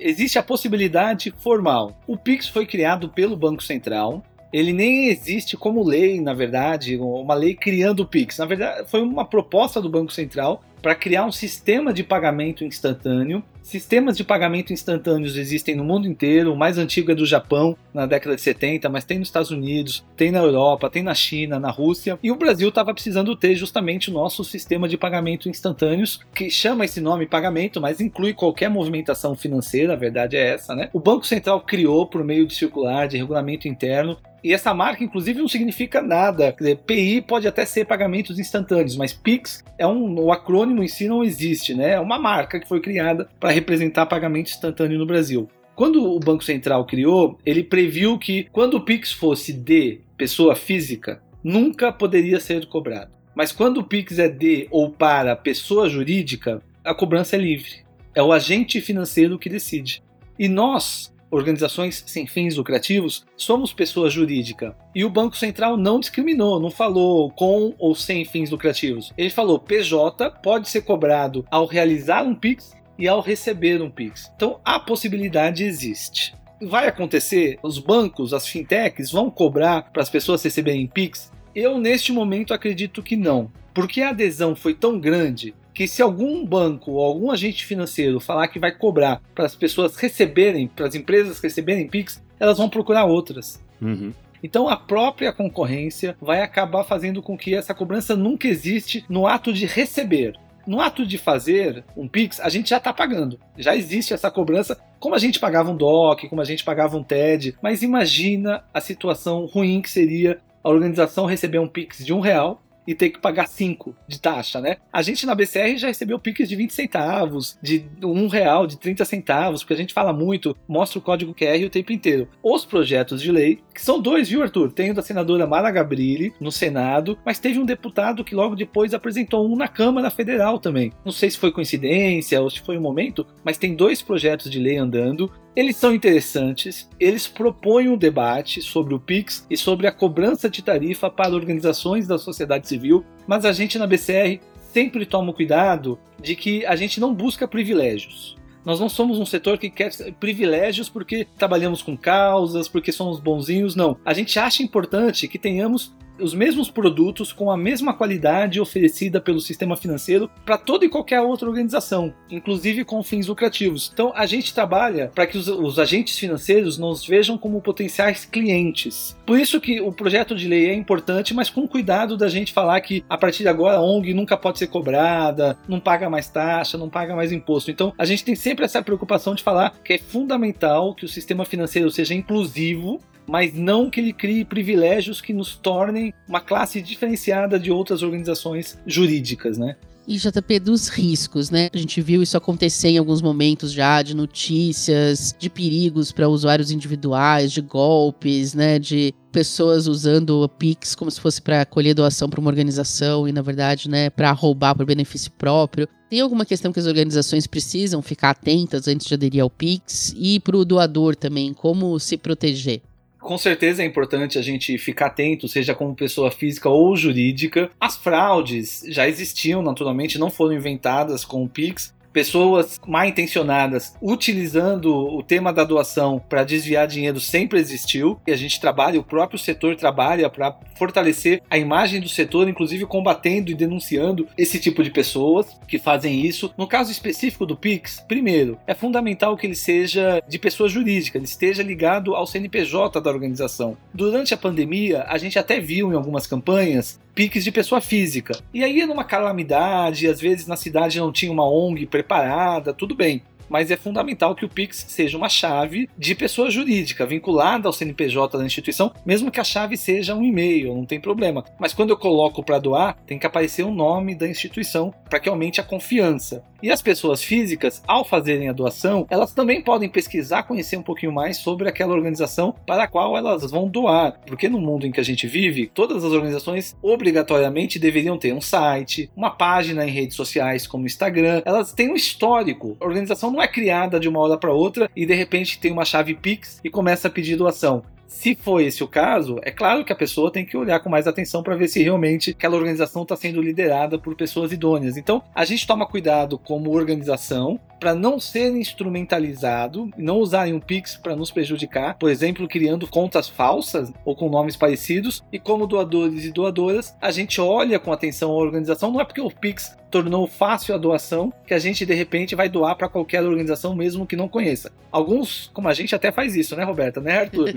Existe 0.00 0.38
a 0.38 0.42
possibilidade 0.42 1.32
formal. 1.38 2.00
O 2.06 2.16
Pix 2.16 2.48
foi 2.48 2.66
criado 2.66 3.08
pelo 3.08 3.36
Banco 3.36 3.62
Central 3.62 4.24
ele 4.52 4.72
nem 4.72 5.08
existe 5.08 5.56
como 5.56 5.82
lei, 5.82 6.20
na 6.20 6.34
verdade, 6.34 6.96
uma 6.96 7.34
lei 7.34 7.54
criando 7.54 8.00
o 8.00 8.06
Pix. 8.06 8.36
Na 8.36 8.44
verdade, 8.44 8.86
foi 8.86 9.00
uma 9.00 9.24
proposta 9.24 9.80
do 9.80 9.88
Banco 9.88 10.12
Central 10.12 10.62
para 10.82 10.94
criar 10.94 11.24
um 11.24 11.32
sistema 11.32 11.92
de 11.92 12.04
pagamento 12.04 12.62
instantâneo. 12.62 13.42
Sistemas 13.62 14.16
de 14.16 14.24
pagamento 14.24 14.72
instantâneos 14.72 15.36
existem 15.36 15.76
no 15.76 15.84
mundo 15.84 16.06
inteiro. 16.08 16.52
O 16.52 16.56
mais 16.56 16.78
antigo 16.78 17.12
é 17.12 17.14
do 17.14 17.24
Japão, 17.24 17.76
na 17.94 18.06
década 18.06 18.34
de 18.34 18.42
70, 18.42 18.88
mas 18.88 19.04
tem 19.04 19.18
nos 19.18 19.28
Estados 19.28 19.50
Unidos, 19.50 20.04
tem 20.16 20.30
na 20.30 20.40
Europa, 20.40 20.90
tem 20.90 21.02
na 21.02 21.14
China, 21.14 21.60
na 21.60 21.70
Rússia. 21.70 22.18
E 22.22 22.30
o 22.30 22.36
Brasil 22.36 22.68
estava 22.68 22.92
precisando 22.92 23.34
ter 23.36 23.54
justamente 23.54 24.10
o 24.10 24.12
nosso 24.12 24.42
sistema 24.44 24.88
de 24.88 24.98
pagamento 24.98 25.48
instantâneos, 25.48 26.20
que 26.34 26.50
chama 26.50 26.84
esse 26.84 27.00
nome 27.00 27.26
pagamento, 27.26 27.80
mas 27.80 28.00
inclui 28.00 28.34
qualquer 28.34 28.68
movimentação 28.68 29.34
financeira, 29.36 29.92
a 29.92 29.96
verdade 29.96 30.36
é 30.36 30.50
essa, 30.50 30.74
né? 30.74 30.90
O 30.92 31.00
Banco 31.00 31.26
Central 31.26 31.60
criou, 31.60 32.06
por 32.06 32.24
meio 32.24 32.46
de 32.46 32.54
circular, 32.54 33.06
de 33.06 33.16
regulamento 33.16 33.68
interno, 33.68 34.18
e 34.44 34.52
essa 34.52 34.74
marca, 34.74 35.04
inclusive, 35.04 35.38
não 35.38 35.46
significa 35.46 36.02
nada. 36.02 36.52
Dizer, 36.58 36.78
PI 36.78 37.22
pode 37.22 37.46
até 37.46 37.64
ser 37.64 37.84
pagamentos 37.84 38.38
instantâneos, 38.38 38.96
mas 38.96 39.12
PIX 39.12 39.62
é 39.78 39.86
um. 39.86 40.18
O 40.18 40.32
acrônimo 40.32 40.82
em 40.82 40.88
si 40.88 41.06
não 41.06 41.22
existe, 41.22 41.74
né? 41.74 41.92
É 41.92 42.00
uma 42.00 42.18
marca 42.18 42.58
que 42.58 42.68
foi 42.68 42.80
criada 42.80 43.28
para 43.38 43.51
representar 43.52 44.06
pagamento 44.06 44.50
instantâneo 44.50 44.98
no 44.98 45.06
Brasil. 45.06 45.48
Quando 45.74 46.04
o 46.04 46.20
Banco 46.20 46.44
Central 46.44 46.84
criou, 46.84 47.38
ele 47.46 47.62
previu 47.62 48.18
que 48.18 48.44
quando 48.52 48.74
o 48.74 48.84
Pix 48.84 49.10
fosse 49.10 49.52
de 49.52 50.00
pessoa 50.16 50.54
física, 50.54 51.22
nunca 51.42 51.90
poderia 51.90 52.38
ser 52.38 52.66
cobrado. 52.66 53.10
Mas 53.34 53.50
quando 53.50 53.78
o 53.78 53.84
Pix 53.84 54.18
é 54.18 54.28
de 54.28 54.68
ou 54.70 54.90
para 54.90 55.34
pessoa 55.34 55.88
jurídica, 55.88 56.62
a 56.84 56.94
cobrança 56.94 57.36
é 57.36 57.38
livre. 57.38 57.82
É 58.14 58.22
o 58.22 58.32
agente 58.32 58.80
financeiro 58.80 59.38
que 59.38 59.48
decide. 59.48 60.02
E 60.38 60.46
nós, 60.48 61.14
organizações 61.30 62.04
sem 62.06 62.26
fins 62.26 62.56
lucrativos, 62.56 63.24
somos 63.34 63.72
pessoa 63.72 64.10
jurídica. 64.10 64.76
E 64.94 65.02
o 65.02 65.10
Banco 65.10 65.36
Central 65.36 65.78
não 65.78 65.98
discriminou, 65.98 66.60
não 66.60 66.70
falou 66.70 67.30
com 67.30 67.74
ou 67.78 67.94
sem 67.94 68.26
fins 68.26 68.50
lucrativos. 68.50 69.12
Ele 69.16 69.30
falou 69.30 69.58
PJ 69.58 70.30
pode 70.42 70.68
ser 70.68 70.82
cobrado 70.82 71.46
ao 71.50 71.64
realizar 71.64 72.22
um 72.22 72.34
Pix 72.34 72.74
e 73.02 73.08
ao 73.08 73.20
receber 73.20 73.82
um 73.82 73.90
Pix. 73.90 74.30
Então 74.36 74.60
a 74.64 74.78
possibilidade 74.78 75.64
existe. 75.64 76.32
Vai 76.62 76.86
acontecer? 76.86 77.58
Os 77.60 77.80
bancos, 77.80 78.32
as 78.32 78.46
fintechs 78.46 79.10
vão 79.10 79.28
cobrar 79.28 79.90
para 79.92 80.04
as 80.04 80.08
pessoas 80.08 80.40
receberem 80.40 80.86
Pix? 80.86 81.32
Eu, 81.52 81.78
neste 81.78 82.12
momento, 82.12 82.54
acredito 82.54 83.02
que 83.02 83.16
não. 83.16 83.50
Porque 83.74 84.02
a 84.02 84.10
adesão 84.10 84.54
foi 84.54 84.72
tão 84.72 85.00
grande 85.00 85.52
que 85.74 85.88
se 85.88 86.00
algum 86.00 86.46
banco 86.46 86.92
ou 86.92 87.04
algum 87.04 87.32
agente 87.32 87.66
financeiro 87.66 88.20
falar 88.20 88.46
que 88.46 88.60
vai 88.60 88.70
cobrar 88.70 89.20
para 89.34 89.46
as 89.46 89.56
pessoas 89.56 89.96
receberem, 89.96 90.68
para 90.68 90.86
as 90.86 90.94
empresas 90.94 91.40
receberem 91.40 91.88
Pix, 91.88 92.22
elas 92.38 92.58
vão 92.58 92.68
procurar 92.68 93.04
outras. 93.04 93.60
Uhum. 93.80 94.12
Então 94.40 94.68
a 94.68 94.76
própria 94.76 95.32
concorrência 95.32 96.16
vai 96.20 96.40
acabar 96.40 96.84
fazendo 96.84 97.20
com 97.20 97.36
que 97.36 97.52
essa 97.52 97.74
cobrança 97.74 98.14
nunca 98.14 98.46
existe 98.46 99.04
no 99.08 99.26
ato 99.26 99.52
de 99.52 99.66
receber. 99.66 100.36
No 100.66 100.80
ato 100.80 101.06
de 101.06 101.18
fazer 101.18 101.84
um 101.96 102.08
Pix, 102.08 102.40
a 102.40 102.48
gente 102.48 102.70
já 102.70 102.78
está 102.78 102.92
pagando. 102.92 103.38
Já 103.56 103.76
existe 103.76 104.14
essa 104.14 104.30
cobrança, 104.30 104.78
como 104.98 105.14
a 105.14 105.18
gente 105.18 105.40
pagava 105.40 105.70
um 105.70 105.76
DOC, 105.76 106.28
como 106.28 106.40
a 106.40 106.44
gente 106.44 106.64
pagava 106.64 106.96
um 106.96 107.02
TED. 107.02 107.56
Mas 107.62 107.82
imagina 107.82 108.64
a 108.72 108.80
situação 108.80 109.46
ruim 109.46 109.82
que 109.82 109.90
seria 109.90 110.40
a 110.62 110.70
organização 110.70 111.26
receber 111.26 111.58
um 111.58 111.68
Pix 111.68 112.04
de 112.04 112.12
um 112.12 112.20
real 112.20 112.62
e 112.86 112.94
ter 112.94 113.10
que 113.10 113.20
pagar 113.20 113.46
5 113.46 113.94
de 114.08 114.20
taxa, 114.20 114.60
né? 114.60 114.76
A 114.92 115.02
gente 115.02 115.26
na 115.26 115.34
BCR 115.34 115.76
já 115.76 115.88
recebeu 115.88 116.18
piques 116.18 116.48
de 116.48 116.56
20 116.56 116.72
centavos, 116.72 117.58
de 117.62 117.84
1 118.02 118.28
real, 118.28 118.66
de 118.66 118.78
30 118.78 119.04
centavos, 119.04 119.62
porque 119.62 119.74
a 119.74 119.76
gente 119.76 119.94
fala 119.94 120.12
muito, 120.12 120.56
mostra 120.68 120.98
o 120.98 121.02
código 121.02 121.34
QR 121.34 121.64
o 121.64 121.70
tempo 121.70 121.92
inteiro. 121.92 122.28
Os 122.42 122.64
projetos 122.64 123.22
de 123.22 123.30
lei, 123.30 123.60
que 123.72 123.82
são 123.82 124.00
dois, 124.00 124.28
viu, 124.28 124.42
Arthur? 124.42 124.72
Tem 124.72 124.90
o 124.90 124.94
da 124.94 125.02
senadora 125.02 125.46
Mara 125.46 125.70
Gabrilli 125.70 126.34
no 126.40 126.52
Senado, 126.52 127.18
mas 127.24 127.38
teve 127.38 127.58
um 127.58 127.64
deputado 127.64 128.24
que 128.24 128.34
logo 128.34 128.54
depois 128.54 128.94
apresentou 128.94 129.50
um 129.50 129.56
na 129.56 129.68
Câmara 129.68 130.10
Federal 130.10 130.58
também. 130.58 130.92
Não 131.04 131.12
sei 131.12 131.30
se 131.30 131.38
foi 131.38 131.50
coincidência 131.50 132.40
ou 132.40 132.50
se 132.50 132.60
foi 132.60 132.76
um 132.76 132.82
momento, 132.82 133.26
mas 133.44 133.58
tem 133.58 133.74
dois 133.74 134.02
projetos 134.02 134.50
de 134.50 134.58
lei 134.58 134.76
andando 134.76 135.30
eles 135.54 135.76
são 135.76 135.94
interessantes, 135.94 136.88
eles 136.98 137.28
propõem 137.28 137.88
um 137.88 137.96
debate 137.96 138.62
sobre 138.62 138.94
o 138.94 139.00
PIX 139.00 139.46
e 139.50 139.56
sobre 139.56 139.86
a 139.86 139.92
cobrança 139.92 140.48
de 140.48 140.62
tarifa 140.62 141.10
para 141.10 141.34
organizações 141.34 142.06
da 142.06 142.16
sociedade 142.16 142.66
civil, 142.66 143.04
mas 143.26 143.44
a 143.44 143.52
gente 143.52 143.78
na 143.78 143.86
BCR 143.86 144.40
sempre 144.72 145.04
toma 145.04 145.32
cuidado 145.32 145.98
de 146.18 146.34
que 146.34 146.64
a 146.64 146.74
gente 146.74 146.98
não 146.98 147.12
busca 147.12 147.46
privilégios. 147.46 148.36
Nós 148.64 148.78
não 148.78 148.88
somos 148.88 149.18
um 149.18 149.26
setor 149.26 149.58
que 149.58 149.70
quer 149.70 149.90
privilégios 150.14 150.88
porque 150.88 151.26
trabalhamos 151.36 151.82
com 151.82 151.96
causas, 151.96 152.68
porque 152.68 152.92
somos 152.92 153.18
bonzinhos, 153.18 153.74
não. 153.74 153.96
A 154.04 154.14
gente 154.14 154.38
acha 154.38 154.62
importante 154.62 155.26
que 155.26 155.38
tenhamos 155.38 155.92
os 156.22 156.34
mesmos 156.34 156.70
produtos 156.70 157.32
com 157.32 157.50
a 157.50 157.56
mesma 157.56 157.92
qualidade 157.92 158.60
oferecida 158.60 159.20
pelo 159.20 159.40
sistema 159.40 159.76
financeiro 159.76 160.30
para 160.44 160.56
toda 160.56 160.84
e 160.84 160.88
qualquer 160.88 161.20
outra 161.20 161.48
organização, 161.48 162.14
inclusive 162.30 162.84
com 162.84 163.02
fins 163.02 163.26
lucrativos. 163.26 163.90
Então 163.92 164.12
a 164.14 164.24
gente 164.26 164.54
trabalha 164.54 165.10
para 165.14 165.26
que 165.26 165.36
os, 165.36 165.48
os, 165.48 165.78
agentes 165.78 166.16
financeiros 166.16 166.78
nos 166.78 167.04
vejam 167.06 167.36
como 167.36 167.60
potenciais 167.60 168.24
clientes. 168.24 169.16
Por 169.26 169.38
isso 169.38 169.60
que 169.60 169.80
o 169.80 169.92
projeto 169.92 170.34
de 170.36 170.46
lei 170.46 170.70
é 170.70 170.74
importante, 170.74 171.34
mas 171.34 171.50
com 171.50 171.66
cuidado 171.66 172.16
da 172.16 172.28
gente 172.28 172.52
falar 172.52 172.80
que 172.80 173.04
a 173.08 173.18
partir 173.18 173.42
de 173.42 173.48
agora 173.48 173.78
a 173.78 173.82
ONG 173.82 174.14
nunca 174.14 174.36
pode 174.36 174.58
ser 174.58 174.68
cobrada, 174.68 175.58
não 175.66 175.80
paga 175.80 176.08
mais 176.08 176.28
taxa, 176.28 176.78
não 176.78 176.88
paga 176.88 177.16
mais 177.16 177.32
imposto. 177.32 177.70
Então 177.70 177.92
a 177.98 178.04
gente 178.04 178.24
tem 178.24 178.34
sempre 178.34 178.64
essa 178.64 178.82
preocupação 178.82 179.34
de 179.34 179.42
falar 179.42 179.74
que 179.84 179.94
é 179.94 179.98
fundamental 179.98 180.94
que 180.94 181.04
o 181.04 181.08
sistema 181.08 181.44
financeiro 181.44 181.90
seja 181.90 182.14
inclusivo 182.14 183.00
mas 183.26 183.54
não 183.54 183.90
que 183.90 184.00
ele 184.00 184.12
crie 184.12 184.44
privilégios 184.44 185.20
que 185.20 185.32
nos 185.32 185.56
tornem 185.56 186.12
uma 186.28 186.40
classe 186.40 186.80
diferenciada 186.82 187.58
de 187.58 187.70
outras 187.70 188.02
organizações 188.02 188.78
jurídicas, 188.86 189.58
né? 189.58 189.76
E 190.06 190.16
JP 190.16 190.58
dos 190.58 190.88
riscos, 190.88 191.48
né? 191.48 191.68
A 191.72 191.78
gente 191.78 192.00
viu 192.00 192.22
isso 192.22 192.36
acontecer 192.36 192.88
em 192.88 192.98
alguns 192.98 193.22
momentos 193.22 193.72
já 193.72 194.02
de 194.02 194.16
notícias, 194.16 195.34
de 195.38 195.48
perigos 195.48 196.10
para 196.10 196.28
usuários 196.28 196.72
individuais, 196.72 197.52
de 197.52 197.60
golpes, 197.60 198.52
né? 198.52 198.80
De 198.80 199.14
pessoas 199.30 199.86
usando 199.86 200.42
o 200.42 200.48
Pix 200.48 200.94
como 200.94 201.10
se 201.10 201.20
fosse 201.20 201.40
para 201.40 201.64
colher 201.64 201.94
doação 201.94 202.28
para 202.28 202.40
uma 202.40 202.50
organização 202.50 203.28
e 203.28 203.32
na 203.32 203.42
verdade, 203.42 203.88
né, 203.88 204.10
para 204.10 204.30
roubar 204.32 204.74
por 204.74 204.84
benefício 204.84 205.30
próprio. 205.32 205.88
Tem 206.10 206.20
alguma 206.20 206.44
questão 206.44 206.70
que 206.70 206.78
as 206.78 206.86
organizações 206.86 207.46
precisam 207.46 208.02
ficar 208.02 208.30
atentas 208.30 208.86
antes 208.86 209.06
de 209.06 209.14
aderir 209.14 209.42
ao 209.42 209.48
Pix 209.48 210.14
e 210.14 210.38
para 210.38 210.56
o 210.56 210.64
doador 210.64 211.16
também, 211.16 211.54
como 211.54 211.98
se 211.98 212.18
proteger? 212.18 212.82
Com 213.22 213.38
certeza 213.38 213.84
é 213.84 213.86
importante 213.86 214.36
a 214.36 214.42
gente 214.42 214.76
ficar 214.76 215.06
atento, 215.06 215.46
seja 215.46 215.76
como 215.76 215.94
pessoa 215.94 216.30
física 216.30 216.68
ou 216.68 216.96
jurídica. 216.96 217.70
As 217.80 217.96
fraudes 217.96 218.82
já 218.88 219.08
existiam 219.08 219.62
naturalmente, 219.62 220.18
não 220.18 220.28
foram 220.28 220.54
inventadas 220.54 221.24
com 221.24 221.44
o 221.44 221.48
Pix, 221.48 221.94
pessoas 222.12 222.80
mal 222.86 223.06
intencionadas 223.06 223.94
utilizando 224.00 224.94
o 224.94 225.22
tema 225.22 225.52
da 225.52 225.64
doação 225.64 226.22
para 226.28 226.44
desviar 226.44 226.86
dinheiro 226.86 227.20
sempre 227.20 227.58
existiu 227.58 228.20
e 228.26 228.32
a 228.32 228.36
gente 228.36 228.60
trabalha, 228.60 229.00
o 229.00 229.04
próprio 229.04 229.38
setor 229.38 229.76
trabalha 229.76 230.28
para 230.28 230.56
fortalecer 230.76 231.42
a 231.50 231.58
imagem 231.58 232.00
do 232.00 232.08
setor, 232.08 232.48
inclusive 232.48 232.86
combatendo 232.86 233.50
e 233.50 233.54
denunciando 233.54 234.28
esse 234.36 234.58
tipo 234.58 234.82
de 234.82 234.90
pessoas 234.90 235.46
que 235.66 235.78
fazem 235.78 236.26
isso. 236.26 236.52
No 236.56 236.66
caso 236.66 236.90
específico 236.90 237.46
do 237.46 237.56
Pix, 237.56 238.04
primeiro, 238.06 238.58
é 238.66 238.74
fundamental 238.74 239.36
que 239.36 239.46
ele 239.46 239.54
seja 239.54 240.22
de 240.28 240.38
pessoa 240.38 240.68
jurídica, 240.68 241.18
ele 241.18 241.24
esteja 241.24 241.62
ligado 241.62 242.14
ao 242.14 242.26
CNPJ 242.26 243.00
da 243.00 243.10
organização. 243.10 243.76
Durante 243.92 244.34
a 244.34 244.36
pandemia, 244.36 245.04
a 245.08 245.18
gente 245.18 245.38
até 245.38 245.60
viu 245.60 245.92
em 245.92 245.96
algumas 245.96 246.26
campanhas 246.26 247.00
piques 247.14 247.44
de 247.44 247.52
pessoa 247.52 247.80
física. 247.80 248.38
E 248.52 248.64
aí, 248.64 248.84
numa 248.86 249.04
calamidade, 249.04 250.06
às 250.08 250.20
vezes 250.20 250.46
na 250.46 250.56
cidade 250.56 250.98
não 250.98 251.12
tinha 251.12 251.32
uma 251.32 251.48
ONG 251.48 251.86
preparada, 251.86 252.72
tudo 252.72 252.94
bem. 252.94 253.22
mas 253.52 253.70
é 253.70 253.76
fundamental 253.76 254.34
que 254.34 254.46
o 254.46 254.48
Pix 254.48 254.86
seja 254.88 255.18
uma 255.18 255.28
chave 255.28 255.86
de 255.98 256.14
pessoa 256.14 256.50
jurídica, 256.50 257.04
vinculada 257.04 257.68
ao 257.68 257.72
CNPJ 257.72 258.38
da 258.38 258.46
instituição, 258.46 258.90
mesmo 259.04 259.30
que 259.30 259.40
a 259.40 259.44
chave 259.44 259.76
seja 259.76 260.14
um 260.14 260.24
e-mail, 260.24 260.74
não 260.74 260.86
tem 260.86 260.98
problema. 260.98 261.44
Mas 261.60 261.74
quando 261.74 261.90
eu 261.90 261.98
coloco 261.98 262.42
para 262.42 262.58
doar, 262.58 262.96
tem 263.06 263.18
que 263.18 263.26
aparecer 263.26 263.62
o 263.62 263.70
nome 263.70 264.14
da 264.14 264.26
instituição 264.26 264.90
para 265.10 265.20
que 265.20 265.28
aumente 265.28 265.60
a 265.60 265.64
confiança. 265.64 266.42
E 266.62 266.70
as 266.70 266.80
pessoas 266.80 267.24
físicas, 267.24 267.82
ao 267.88 268.04
fazerem 268.04 268.48
a 268.48 268.52
doação, 268.52 269.04
elas 269.10 269.32
também 269.32 269.60
podem 269.60 269.88
pesquisar, 269.88 270.44
conhecer 270.44 270.76
um 270.76 270.82
pouquinho 270.82 271.10
mais 271.10 271.38
sobre 271.38 271.68
aquela 271.68 271.92
organização 271.92 272.54
para 272.64 272.84
a 272.84 272.88
qual 272.88 273.16
elas 273.16 273.50
vão 273.50 273.66
doar. 273.66 274.20
Porque 274.24 274.48
no 274.48 274.60
mundo 274.60 274.86
em 274.86 274.92
que 274.92 275.00
a 275.00 275.04
gente 275.04 275.26
vive, 275.26 275.66
todas 275.66 276.04
as 276.04 276.12
organizações 276.12 276.76
obrigatoriamente 276.80 277.80
deveriam 277.80 278.16
ter 278.16 278.32
um 278.32 278.40
site, 278.40 279.10
uma 279.16 279.30
página 279.30 279.84
em 279.84 279.90
redes 279.90 280.14
sociais 280.14 280.64
como 280.64 280.86
Instagram. 280.86 281.42
Elas 281.44 281.72
têm 281.72 281.90
um 281.90 281.96
histórico. 281.96 282.76
A 282.80 282.86
organização 282.86 283.32
não 283.32 283.42
é 283.42 283.48
criada 283.48 283.98
de 283.98 284.08
uma 284.08 284.20
hora 284.20 284.38
para 284.38 284.52
outra 284.52 284.88
e 284.94 285.04
de 285.04 285.14
repente 285.14 285.58
tem 285.58 285.72
uma 285.72 285.84
chave 285.84 286.14
Pix 286.14 286.60
e 286.62 286.70
começa 286.70 287.08
a 287.08 287.10
pedir 287.10 287.34
doação. 287.34 287.82
Se 288.12 288.36
for 288.36 288.60
esse 288.60 288.84
o 288.84 288.86
caso, 288.88 289.40
é 289.42 289.50
claro 289.50 289.84
que 289.84 289.92
a 289.92 289.96
pessoa 289.96 290.30
tem 290.30 290.44
que 290.44 290.56
olhar 290.56 290.78
com 290.80 290.90
mais 290.90 291.08
atenção 291.08 291.42
para 291.42 291.56
ver 291.56 291.66
se 291.66 291.82
realmente 291.82 292.30
aquela 292.30 292.56
organização 292.56 293.02
está 293.02 293.16
sendo 293.16 293.40
liderada 293.40 293.98
por 293.98 294.14
pessoas 294.14 294.52
idôneas. 294.52 294.96
Então, 294.98 295.22
a 295.34 295.44
gente 295.46 295.66
toma 295.66 295.86
cuidado 295.86 296.38
como 296.38 296.70
organização 296.70 297.58
para 297.80 297.94
não 297.94 298.20
ser 298.20 298.54
instrumentalizado, 298.54 299.90
não 299.96 300.18
usarem 300.18 300.52
um 300.52 300.60
Pix 300.60 300.94
para 300.94 301.16
nos 301.16 301.32
prejudicar, 301.32 301.98
por 301.98 302.10
exemplo, 302.10 302.46
criando 302.46 302.86
contas 302.86 303.28
falsas 303.28 303.90
ou 304.04 304.14
com 304.14 304.28
nomes 304.28 304.56
parecidos. 304.56 305.24
E 305.32 305.38
como 305.38 305.66
doadores 305.66 306.24
e 306.24 306.30
doadoras, 306.30 306.94
a 307.00 307.10
gente 307.10 307.40
olha 307.40 307.80
com 307.80 307.90
atenção 307.92 308.30
a 308.30 308.34
organização, 308.34 308.92
não 308.92 309.00
é 309.00 309.04
porque 309.04 309.20
o 309.22 309.30
Pix 309.30 309.76
tornou 309.92 310.26
fácil 310.26 310.74
a 310.74 310.78
doação 310.78 311.30
que 311.46 311.52
a 311.52 311.58
gente 311.58 311.84
de 311.84 311.92
repente 311.92 312.34
vai 312.34 312.48
doar 312.48 312.74
para 312.74 312.88
qualquer 312.88 313.22
organização 313.22 313.76
mesmo 313.76 314.06
que 314.06 314.16
não 314.16 314.26
conheça. 314.26 314.72
Alguns, 314.90 315.50
como 315.52 315.68
a 315.68 315.74
gente 315.74 315.94
até 315.94 316.10
faz 316.10 316.34
isso, 316.34 316.56
né, 316.56 316.64
Roberta, 316.64 316.98
né, 316.98 317.20
Arthur? 317.20 317.50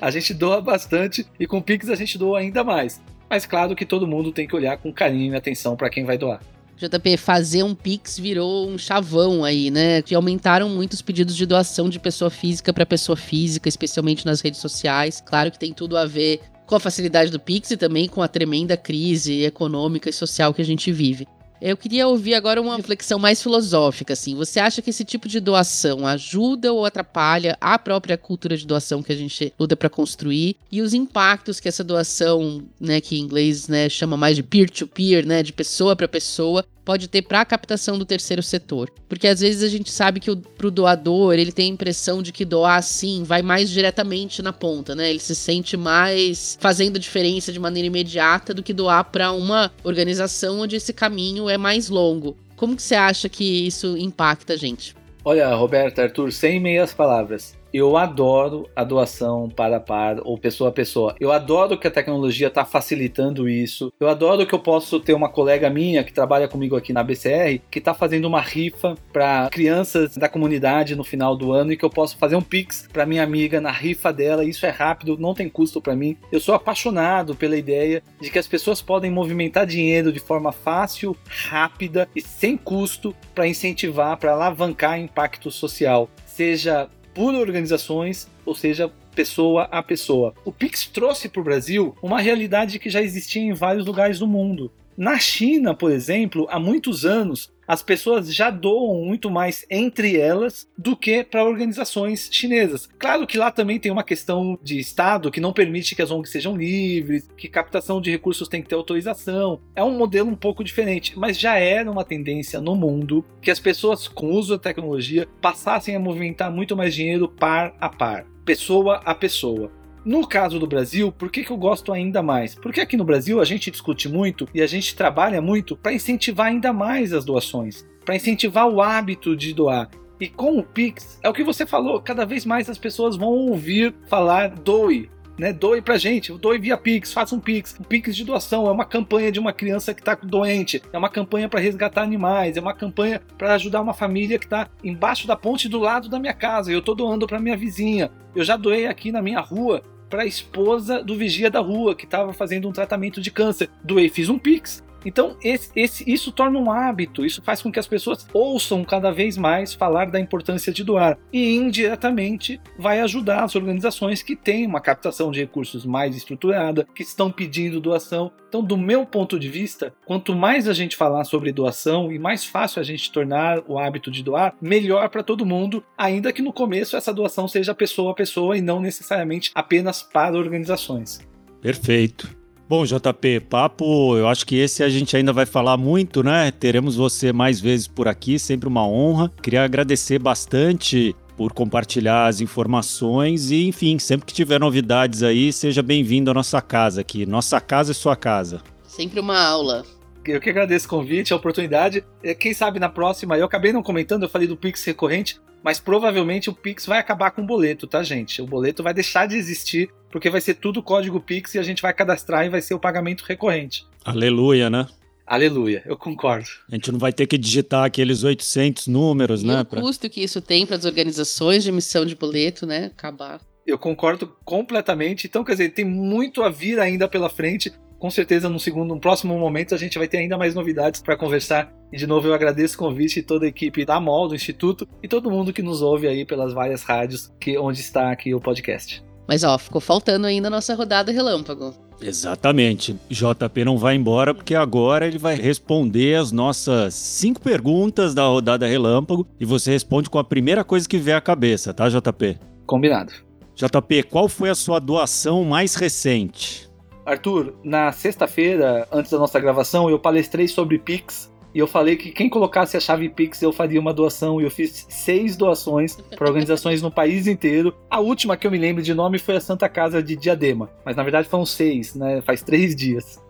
a 0.00 0.10
gente 0.10 0.32
doa 0.32 0.60
bastante 0.60 1.26
e 1.38 1.46
com 1.46 1.58
o 1.58 1.62
Pix 1.62 1.90
a 1.90 1.96
gente 1.96 2.16
doa 2.16 2.38
ainda 2.38 2.62
mais. 2.62 3.02
Mas 3.28 3.44
claro 3.44 3.74
que 3.74 3.84
todo 3.84 4.06
mundo 4.06 4.30
tem 4.30 4.46
que 4.46 4.54
olhar 4.54 4.76
com 4.76 4.92
carinho 4.92 5.34
e 5.34 5.36
atenção 5.36 5.76
para 5.76 5.90
quem 5.90 6.04
vai 6.04 6.16
doar. 6.16 6.40
JP, 6.76 7.16
fazer 7.16 7.62
um 7.62 7.74
Pix 7.74 8.18
virou 8.18 8.68
um 8.68 8.78
chavão 8.78 9.44
aí, 9.44 9.70
né? 9.70 10.02
Que 10.02 10.14
aumentaram 10.14 10.68
muito 10.68 10.94
os 10.94 11.02
pedidos 11.02 11.36
de 11.36 11.46
doação 11.46 11.88
de 11.88 11.98
pessoa 11.98 12.30
física 12.30 12.72
para 12.72 12.86
pessoa 12.86 13.16
física, 13.16 13.68
especialmente 13.68 14.26
nas 14.26 14.40
redes 14.40 14.60
sociais. 14.60 15.22
Claro 15.24 15.50
que 15.50 15.58
tem 15.58 15.72
tudo 15.72 15.96
a 15.96 16.06
ver 16.06 16.40
com 16.66 16.76
a 16.76 16.80
facilidade 16.80 17.30
do 17.30 17.38
Pix 17.38 17.70
e 17.70 17.76
também 17.76 18.08
com 18.08 18.22
a 18.22 18.28
tremenda 18.28 18.76
crise 18.76 19.44
econômica 19.44 20.08
e 20.08 20.12
social 20.12 20.54
que 20.54 20.62
a 20.62 20.64
gente 20.64 20.90
vive. 20.90 21.28
Eu 21.64 21.76
queria 21.76 22.08
ouvir 22.08 22.34
agora 22.34 22.60
uma 22.60 22.76
reflexão 22.76 23.20
mais 23.20 23.40
filosófica, 23.40 24.14
assim. 24.14 24.34
Você 24.34 24.58
acha 24.58 24.82
que 24.82 24.90
esse 24.90 25.04
tipo 25.04 25.28
de 25.28 25.38
doação 25.38 26.04
ajuda 26.04 26.72
ou 26.72 26.84
atrapalha 26.84 27.56
a 27.60 27.78
própria 27.78 28.18
cultura 28.18 28.56
de 28.56 28.66
doação 28.66 29.00
que 29.00 29.12
a 29.12 29.16
gente 29.16 29.54
luta 29.56 29.76
para 29.76 29.88
construir 29.88 30.56
e 30.72 30.82
os 30.82 30.92
impactos 30.92 31.60
que 31.60 31.68
essa 31.68 31.84
doação, 31.84 32.64
né, 32.80 33.00
que 33.00 33.16
em 33.16 33.20
inglês, 33.20 33.68
né, 33.68 33.88
chama 33.88 34.16
mais 34.16 34.34
de 34.34 34.42
peer-to-peer, 34.42 35.22
-peer, 35.22 35.24
né, 35.26 35.40
de 35.40 35.52
pessoa 35.52 35.94
para 35.94 36.08
pessoa, 36.08 36.64
pode 36.84 37.08
ter 37.08 37.22
para 37.22 37.40
a 37.40 37.44
captação 37.44 37.98
do 37.98 38.04
terceiro 38.04 38.42
setor. 38.42 38.90
Porque 39.08 39.26
às 39.26 39.40
vezes 39.40 39.62
a 39.62 39.68
gente 39.68 39.90
sabe 39.90 40.20
que 40.20 40.34
para 40.34 40.66
o 40.66 40.70
doador, 40.70 41.34
ele 41.34 41.52
tem 41.52 41.70
a 41.70 41.74
impressão 41.74 42.22
de 42.22 42.32
que 42.32 42.44
doar 42.44 42.78
assim 42.78 43.22
vai 43.22 43.42
mais 43.42 43.70
diretamente 43.70 44.42
na 44.42 44.52
ponta, 44.52 44.94
né? 44.94 45.10
Ele 45.10 45.18
se 45.18 45.34
sente 45.34 45.76
mais 45.76 46.58
fazendo 46.60 46.98
diferença 46.98 47.52
de 47.52 47.60
maneira 47.60 47.86
imediata 47.86 48.52
do 48.52 48.62
que 48.62 48.72
doar 48.72 49.04
para 49.04 49.32
uma 49.32 49.70
organização 49.84 50.60
onde 50.60 50.76
esse 50.76 50.92
caminho 50.92 51.48
é 51.48 51.56
mais 51.58 51.88
longo. 51.88 52.36
Como 52.56 52.76
que 52.76 52.82
você 52.82 52.94
acha 52.94 53.28
que 53.28 53.66
isso 53.66 53.96
impacta 53.96 54.52
a 54.52 54.56
gente? 54.56 54.94
Olha, 55.24 55.54
Roberta, 55.54 56.02
Arthur, 56.02 56.32
sem 56.32 56.60
meias 56.60 56.92
palavras. 56.92 57.56
Eu 57.72 57.96
adoro 57.96 58.68
a 58.76 58.84
doação 58.84 59.48
para 59.48 59.80
par 59.80 60.18
ou 60.24 60.36
pessoa 60.36 60.68
a 60.68 60.72
pessoa. 60.72 61.16
Eu 61.18 61.32
adoro 61.32 61.78
que 61.78 61.86
a 61.86 61.90
tecnologia 61.90 62.48
está 62.48 62.66
facilitando 62.66 63.48
isso. 63.48 63.90
Eu 63.98 64.10
adoro 64.10 64.46
que 64.46 64.54
eu 64.54 64.58
posso 64.58 65.00
ter 65.00 65.14
uma 65.14 65.30
colega 65.30 65.70
minha 65.70 66.04
que 66.04 66.12
trabalha 66.12 66.46
comigo 66.46 66.76
aqui 66.76 66.92
na 66.92 67.02
BCR 67.02 67.60
que 67.70 67.78
está 67.78 67.94
fazendo 67.94 68.26
uma 68.26 68.42
rifa 68.42 68.94
para 69.10 69.48
crianças 69.50 70.18
da 70.18 70.28
comunidade 70.28 70.94
no 70.94 71.02
final 71.02 71.34
do 71.34 71.50
ano 71.50 71.72
e 71.72 71.76
que 71.76 71.84
eu 71.84 71.88
posso 71.88 72.18
fazer 72.18 72.36
um 72.36 72.42
pix 72.42 72.86
para 72.92 73.06
minha 73.06 73.22
amiga 73.22 73.58
na 73.58 73.72
rifa 73.72 74.12
dela. 74.12 74.44
Isso 74.44 74.66
é 74.66 74.70
rápido, 74.70 75.16
não 75.18 75.32
tem 75.32 75.48
custo 75.48 75.80
para 75.80 75.96
mim. 75.96 76.18
Eu 76.30 76.40
sou 76.40 76.54
apaixonado 76.54 77.34
pela 77.34 77.56
ideia 77.56 78.02
de 78.20 78.30
que 78.30 78.38
as 78.38 78.46
pessoas 78.46 78.82
podem 78.82 79.10
movimentar 79.10 79.64
dinheiro 79.64 80.12
de 80.12 80.20
forma 80.20 80.52
fácil, 80.52 81.16
rápida 81.26 82.06
e 82.14 82.20
sem 82.20 82.54
custo 82.54 83.14
para 83.34 83.48
incentivar, 83.48 84.18
para 84.18 84.32
alavancar 84.32 85.00
impacto 85.00 85.50
social. 85.50 86.10
Seja 86.26 86.90
por 87.14 87.34
organizações, 87.34 88.28
ou 88.44 88.54
seja, 88.54 88.90
pessoa 89.14 89.64
a 89.64 89.82
pessoa. 89.82 90.34
O 90.44 90.52
Pix 90.52 90.86
trouxe 90.86 91.28
para 91.28 91.40
o 91.40 91.44
Brasil 91.44 91.94
uma 92.02 92.20
realidade 92.20 92.78
que 92.78 92.90
já 92.90 93.02
existia 93.02 93.42
em 93.42 93.52
vários 93.52 93.86
lugares 93.86 94.18
do 94.18 94.26
mundo. 94.26 94.72
Na 94.96 95.18
China, 95.18 95.74
por 95.74 95.90
exemplo, 95.90 96.46
há 96.50 96.58
muitos 96.58 97.04
anos, 97.04 97.51
as 97.66 97.82
pessoas 97.82 98.32
já 98.34 98.50
doam 98.50 99.04
muito 99.04 99.30
mais 99.30 99.64
entre 99.70 100.16
elas 100.18 100.68
do 100.76 100.96
que 100.96 101.24
para 101.24 101.44
organizações 101.44 102.28
chinesas. 102.30 102.88
Claro 102.98 103.26
que 103.26 103.38
lá 103.38 103.50
também 103.50 103.78
tem 103.78 103.90
uma 103.90 104.02
questão 104.02 104.58
de 104.62 104.78
Estado 104.78 105.30
que 105.30 105.40
não 105.40 105.52
permite 105.52 105.94
que 105.94 106.02
as 106.02 106.10
ONGs 106.10 106.30
sejam 106.30 106.56
livres, 106.56 107.28
que 107.36 107.48
captação 107.48 108.00
de 108.00 108.10
recursos 108.10 108.48
tem 108.48 108.62
que 108.62 108.68
ter 108.68 108.74
autorização. 108.74 109.60
É 109.74 109.82
um 109.82 109.96
modelo 109.96 110.30
um 110.30 110.36
pouco 110.36 110.64
diferente, 110.64 111.18
mas 111.18 111.38
já 111.38 111.56
era 111.56 111.90
uma 111.90 112.04
tendência 112.04 112.60
no 112.60 112.74
mundo 112.74 113.24
que 113.40 113.50
as 113.50 113.60
pessoas 113.60 114.08
com 114.08 114.26
o 114.26 114.34
uso 114.34 114.56
da 114.56 114.62
tecnologia 114.62 115.28
passassem 115.40 115.96
a 115.96 116.00
movimentar 116.00 116.50
muito 116.50 116.76
mais 116.76 116.94
dinheiro 116.94 117.28
par 117.28 117.74
a 117.80 117.88
par, 117.88 118.26
pessoa 118.44 119.00
a 119.04 119.14
pessoa. 119.14 119.70
No 120.04 120.26
caso 120.26 120.58
do 120.58 120.66
Brasil, 120.66 121.12
por 121.12 121.30
que, 121.30 121.44
que 121.44 121.52
eu 121.52 121.56
gosto 121.56 121.92
ainda 121.92 122.22
mais? 122.22 122.56
Porque 122.56 122.80
aqui 122.80 122.96
no 122.96 123.04
Brasil 123.04 123.40
a 123.40 123.44
gente 123.44 123.70
discute 123.70 124.08
muito 124.08 124.48
e 124.52 124.60
a 124.60 124.66
gente 124.66 124.96
trabalha 124.96 125.40
muito 125.40 125.76
para 125.76 125.92
incentivar 125.92 126.48
ainda 126.48 126.72
mais 126.72 127.12
as 127.12 127.24
doações, 127.24 127.86
para 128.04 128.16
incentivar 128.16 128.68
o 128.68 128.82
hábito 128.82 129.36
de 129.36 129.54
doar. 129.54 129.88
E 130.20 130.28
com 130.28 130.58
o 130.58 130.62
Pix, 130.62 131.20
é 131.22 131.28
o 131.28 131.32
que 131.32 131.44
você 131.44 131.64
falou, 131.64 132.00
cada 132.00 132.24
vez 132.24 132.44
mais 132.44 132.68
as 132.68 132.78
pessoas 132.78 133.16
vão 133.16 133.28
ouvir 133.28 133.94
falar 134.08 134.48
doe, 134.48 135.08
né? 135.38 135.52
Doe 135.52 135.80
pra 135.80 135.96
gente, 135.96 136.32
doe 136.32 136.58
via 136.58 136.76
Pix, 136.76 137.12
faça 137.12 137.34
um 137.34 137.40
Pix. 137.40 137.76
O 137.78 137.84
Pix 137.84 138.14
de 138.14 138.24
doação 138.24 138.66
é 138.66 138.70
uma 138.70 138.84
campanha 138.84 139.32
de 139.32 139.38
uma 139.38 139.52
criança 139.52 139.94
que 139.94 140.00
está 140.00 140.14
doente, 140.14 140.82
é 140.92 140.98
uma 140.98 141.08
campanha 141.08 141.48
para 141.48 141.60
resgatar 141.60 142.02
animais, 142.02 142.56
é 142.56 142.60
uma 142.60 142.74
campanha 142.74 143.20
para 143.38 143.54
ajudar 143.54 143.80
uma 143.80 143.94
família 143.94 144.38
que 144.38 144.46
está 144.46 144.68
embaixo 144.82 145.26
da 145.26 145.36
ponte 145.36 145.68
do 145.68 145.78
lado 145.78 146.08
da 146.08 146.18
minha 146.18 146.34
casa. 146.34 146.72
Eu 146.72 146.80
estou 146.80 146.94
doando 146.94 147.26
para 147.26 147.38
minha 147.38 147.56
vizinha. 147.56 148.10
Eu 148.34 148.44
já 148.44 148.56
doei 148.56 148.86
aqui 148.86 149.12
na 149.12 149.22
minha 149.22 149.40
rua 149.40 149.82
para 150.12 150.24
a 150.24 150.26
esposa 150.26 151.02
do 151.02 151.16
vigia 151.16 151.50
da 151.50 151.60
rua 151.60 151.94
que 151.94 152.04
estava 152.04 152.34
fazendo 152.34 152.68
um 152.68 152.72
tratamento 152.72 153.18
de 153.18 153.30
câncer. 153.30 153.70
Doei, 153.82 154.10
fiz 154.10 154.28
um 154.28 154.38
Pix. 154.38 154.84
Então, 155.04 155.36
esse, 155.42 155.70
esse, 155.74 156.10
isso 156.10 156.32
torna 156.32 156.58
um 156.58 156.70
hábito, 156.70 157.24
isso 157.24 157.42
faz 157.42 157.62
com 157.62 157.70
que 157.70 157.78
as 157.78 157.86
pessoas 157.86 158.26
ouçam 158.32 158.84
cada 158.84 159.10
vez 159.10 159.36
mais 159.36 159.72
falar 159.72 160.10
da 160.10 160.20
importância 160.20 160.72
de 160.72 160.84
doar. 160.84 161.18
E 161.32 161.54
indiretamente 161.56 162.60
vai 162.78 163.00
ajudar 163.00 163.44
as 163.44 163.54
organizações 163.54 164.22
que 164.22 164.36
têm 164.36 164.66
uma 164.66 164.80
captação 164.80 165.30
de 165.30 165.40
recursos 165.40 165.84
mais 165.84 166.16
estruturada, 166.16 166.86
que 166.94 167.02
estão 167.02 167.30
pedindo 167.30 167.80
doação. 167.80 168.32
Então, 168.48 168.62
do 168.62 168.76
meu 168.76 169.06
ponto 169.06 169.38
de 169.38 169.48
vista, 169.48 169.94
quanto 170.04 170.34
mais 170.34 170.68
a 170.68 170.74
gente 170.74 170.96
falar 170.96 171.24
sobre 171.24 171.52
doação 171.52 172.12
e 172.12 172.18
mais 172.18 172.44
fácil 172.44 172.80
a 172.80 172.84
gente 172.84 173.10
tornar 173.10 173.62
o 173.66 173.78
hábito 173.78 174.10
de 174.10 174.22
doar, 174.22 174.54
melhor 174.60 175.08
para 175.08 175.22
todo 175.22 175.46
mundo, 175.46 175.82
ainda 175.96 176.32
que 176.32 176.42
no 176.42 176.52
começo 176.52 176.96
essa 176.96 177.14
doação 177.14 177.48
seja 177.48 177.74
pessoa 177.74 178.12
a 178.12 178.14
pessoa 178.14 178.56
e 178.56 178.60
não 178.60 178.80
necessariamente 178.80 179.50
apenas 179.54 180.02
para 180.02 180.36
organizações. 180.36 181.20
Perfeito. 181.60 182.41
Bom, 182.72 182.86
JP, 182.86 183.40
papo, 183.50 184.16
eu 184.16 184.26
acho 184.26 184.46
que 184.46 184.56
esse 184.56 184.82
a 184.82 184.88
gente 184.88 185.14
ainda 185.14 185.30
vai 185.30 185.44
falar 185.44 185.76
muito, 185.76 186.22
né? 186.22 186.50
Teremos 186.50 186.96
você 186.96 187.30
mais 187.30 187.60
vezes 187.60 187.86
por 187.86 188.08
aqui, 188.08 188.38
sempre 188.38 188.66
uma 188.66 188.88
honra. 188.88 189.30
Queria 189.42 189.62
agradecer 189.62 190.18
bastante 190.18 191.14
por 191.36 191.52
compartilhar 191.52 192.28
as 192.28 192.40
informações 192.40 193.50
e, 193.50 193.66
enfim, 193.66 193.98
sempre 193.98 194.24
que 194.24 194.32
tiver 194.32 194.58
novidades 194.58 195.22
aí, 195.22 195.52
seja 195.52 195.82
bem-vindo 195.82 196.30
à 196.30 196.34
nossa 196.34 196.62
casa 196.62 197.02
aqui. 197.02 197.26
Nossa 197.26 197.60
casa 197.60 197.90
é 197.90 197.94
sua 197.94 198.16
casa. 198.16 198.62
Sempre 198.84 199.20
uma 199.20 199.38
aula. 199.38 199.84
Eu 200.24 200.40
que 200.40 200.50
agradeço 200.50 200.86
o 200.86 200.90
convite, 200.90 201.32
a 201.32 201.36
oportunidade. 201.36 202.04
É, 202.22 202.34
quem 202.34 202.54
sabe 202.54 202.78
na 202.78 202.88
próxima, 202.88 203.36
eu 203.36 203.44
acabei 203.46 203.72
não 203.72 203.82
comentando, 203.82 204.22
eu 204.22 204.28
falei 204.28 204.46
do 204.46 204.56
Pix 204.56 204.84
recorrente, 204.84 205.40
mas 205.62 205.80
provavelmente 205.80 206.50
o 206.50 206.54
Pix 206.54 206.86
vai 206.86 206.98
acabar 206.98 207.30
com 207.30 207.42
o 207.42 207.46
boleto, 207.46 207.86
tá, 207.86 208.02
gente? 208.02 208.40
O 208.40 208.46
boleto 208.46 208.82
vai 208.82 208.94
deixar 208.94 209.26
de 209.26 209.36
existir 209.36 209.90
porque 210.10 210.30
vai 210.30 210.40
ser 210.40 210.54
tudo 210.54 210.82
código 210.82 211.20
Pix 211.20 211.54
e 211.54 211.58
a 211.58 211.62
gente 211.62 211.82
vai 211.82 211.92
cadastrar 211.92 212.44
e 212.44 212.50
vai 212.50 212.60
ser 212.60 212.74
o 212.74 212.78
pagamento 212.78 213.24
recorrente. 213.26 213.86
Aleluia, 214.04 214.68
né? 214.68 214.86
Aleluia, 215.26 215.82
eu 215.86 215.96
concordo. 215.96 216.48
A 216.70 216.74
gente 216.74 216.92
não 216.92 216.98
vai 216.98 217.12
ter 217.12 217.26
que 217.26 217.38
digitar 217.38 217.84
aqueles 217.84 218.22
800 218.22 218.88
números, 218.88 219.42
e 219.42 219.46
né? 219.46 219.62
O 219.62 219.64
pra... 219.64 219.80
custo 219.80 220.10
que 220.10 220.22
isso 220.22 220.40
tem 220.40 220.66
para 220.66 220.76
as 220.76 220.84
organizações 220.84 221.62
de 221.62 221.70
emissão 221.70 222.04
de 222.04 222.14
boleto, 222.14 222.66
né? 222.66 222.86
Acabar. 222.86 223.40
Eu 223.66 223.78
concordo 223.78 224.36
completamente. 224.44 225.26
Então, 225.26 225.44
quer 225.44 225.52
dizer, 225.52 225.70
tem 225.70 225.84
muito 225.84 226.42
a 226.42 226.50
vir 226.50 226.80
ainda 226.80 227.06
pela 227.06 227.30
frente 227.30 227.72
com 228.02 228.10
certeza 228.10 228.48
no 228.48 228.58
segundo, 228.58 228.96
no 228.96 229.00
próximo 229.00 229.38
momento 229.38 229.76
a 229.76 229.78
gente 229.78 229.96
vai 229.96 230.08
ter 230.08 230.16
ainda 230.16 230.36
mais 230.36 230.56
novidades 230.56 231.00
para 231.00 231.16
conversar. 231.16 231.72
E 231.92 231.96
de 231.96 232.04
novo 232.04 232.26
eu 232.26 232.34
agradeço 232.34 232.74
o 232.74 232.78
convite 232.78 233.20
e 233.20 233.22
toda 233.22 233.44
a 233.44 233.48
equipe 233.48 233.84
da 233.84 234.00
MOL, 234.00 234.26
do 234.26 234.34
Instituto 234.34 234.88
e 235.00 235.06
todo 235.06 235.30
mundo 235.30 235.52
que 235.52 235.62
nos 235.62 235.82
ouve 235.82 236.08
aí 236.08 236.24
pelas 236.24 236.52
várias 236.52 236.82
rádios 236.82 237.32
que 237.38 237.56
onde 237.56 237.78
está 237.78 238.10
aqui 238.10 238.34
o 238.34 238.40
podcast. 238.40 239.04
Mas 239.28 239.44
ó, 239.44 239.56
ficou 239.56 239.80
faltando 239.80 240.26
ainda 240.26 240.48
a 240.48 240.50
nossa 240.50 240.74
rodada 240.74 241.12
relâmpago. 241.12 241.72
Exatamente. 242.00 242.98
JP 243.08 243.64
não 243.64 243.78
vai 243.78 243.94
embora 243.94 244.34
porque 244.34 244.56
agora 244.56 245.06
ele 245.06 245.18
vai 245.18 245.36
responder 245.36 246.16
as 246.16 246.32
nossas 246.32 246.94
cinco 246.94 247.40
perguntas 247.40 248.14
da 248.14 248.26
rodada 248.26 248.66
relâmpago 248.66 249.24
e 249.38 249.44
você 249.44 249.70
responde 249.70 250.10
com 250.10 250.18
a 250.18 250.24
primeira 250.24 250.64
coisa 250.64 250.88
que 250.88 250.98
vier 250.98 251.16
à 251.16 251.20
cabeça, 251.20 251.72
tá, 251.72 251.88
JP? 251.88 252.36
Combinado. 252.66 253.12
JP, 253.54 254.02
qual 254.10 254.28
foi 254.28 254.50
a 254.50 254.56
sua 254.56 254.80
doação 254.80 255.44
mais 255.44 255.76
recente? 255.76 256.71
Arthur, 257.04 257.54
na 257.64 257.90
sexta-feira, 257.92 258.86
antes 258.92 259.10
da 259.10 259.18
nossa 259.18 259.40
gravação, 259.40 259.90
eu 259.90 259.98
palestrei 259.98 260.46
sobre 260.46 260.78
Pix 260.78 261.32
e 261.54 261.58
eu 261.58 261.66
falei 261.66 261.96
que 261.96 262.10
quem 262.10 262.30
colocasse 262.30 262.76
a 262.76 262.80
chave 262.80 263.08
Pix 263.08 263.42
eu 263.42 263.52
faria 263.52 263.78
uma 263.78 263.92
doação 263.92 264.40
e 264.40 264.44
eu 264.44 264.50
fiz 264.50 264.86
seis 264.88 265.36
doações 265.36 265.96
para 266.16 266.26
organizações 266.26 266.80
no 266.80 266.90
país 266.90 267.26
inteiro. 267.26 267.74
A 267.90 268.00
última 268.00 268.36
que 268.36 268.46
eu 268.46 268.50
me 268.50 268.58
lembro 268.58 268.82
de 268.82 268.94
nome 268.94 269.18
foi 269.18 269.36
a 269.36 269.40
Santa 269.40 269.68
Casa 269.68 270.02
de 270.02 270.16
Diadema, 270.16 270.70
mas 270.84 270.96
na 270.96 271.02
verdade 271.02 271.28
foram 271.28 271.44
seis, 271.44 271.94
né? 271.94 272.22
Faz 272.22 272.42
três 272.42 272.74
dias. 272.74 273.20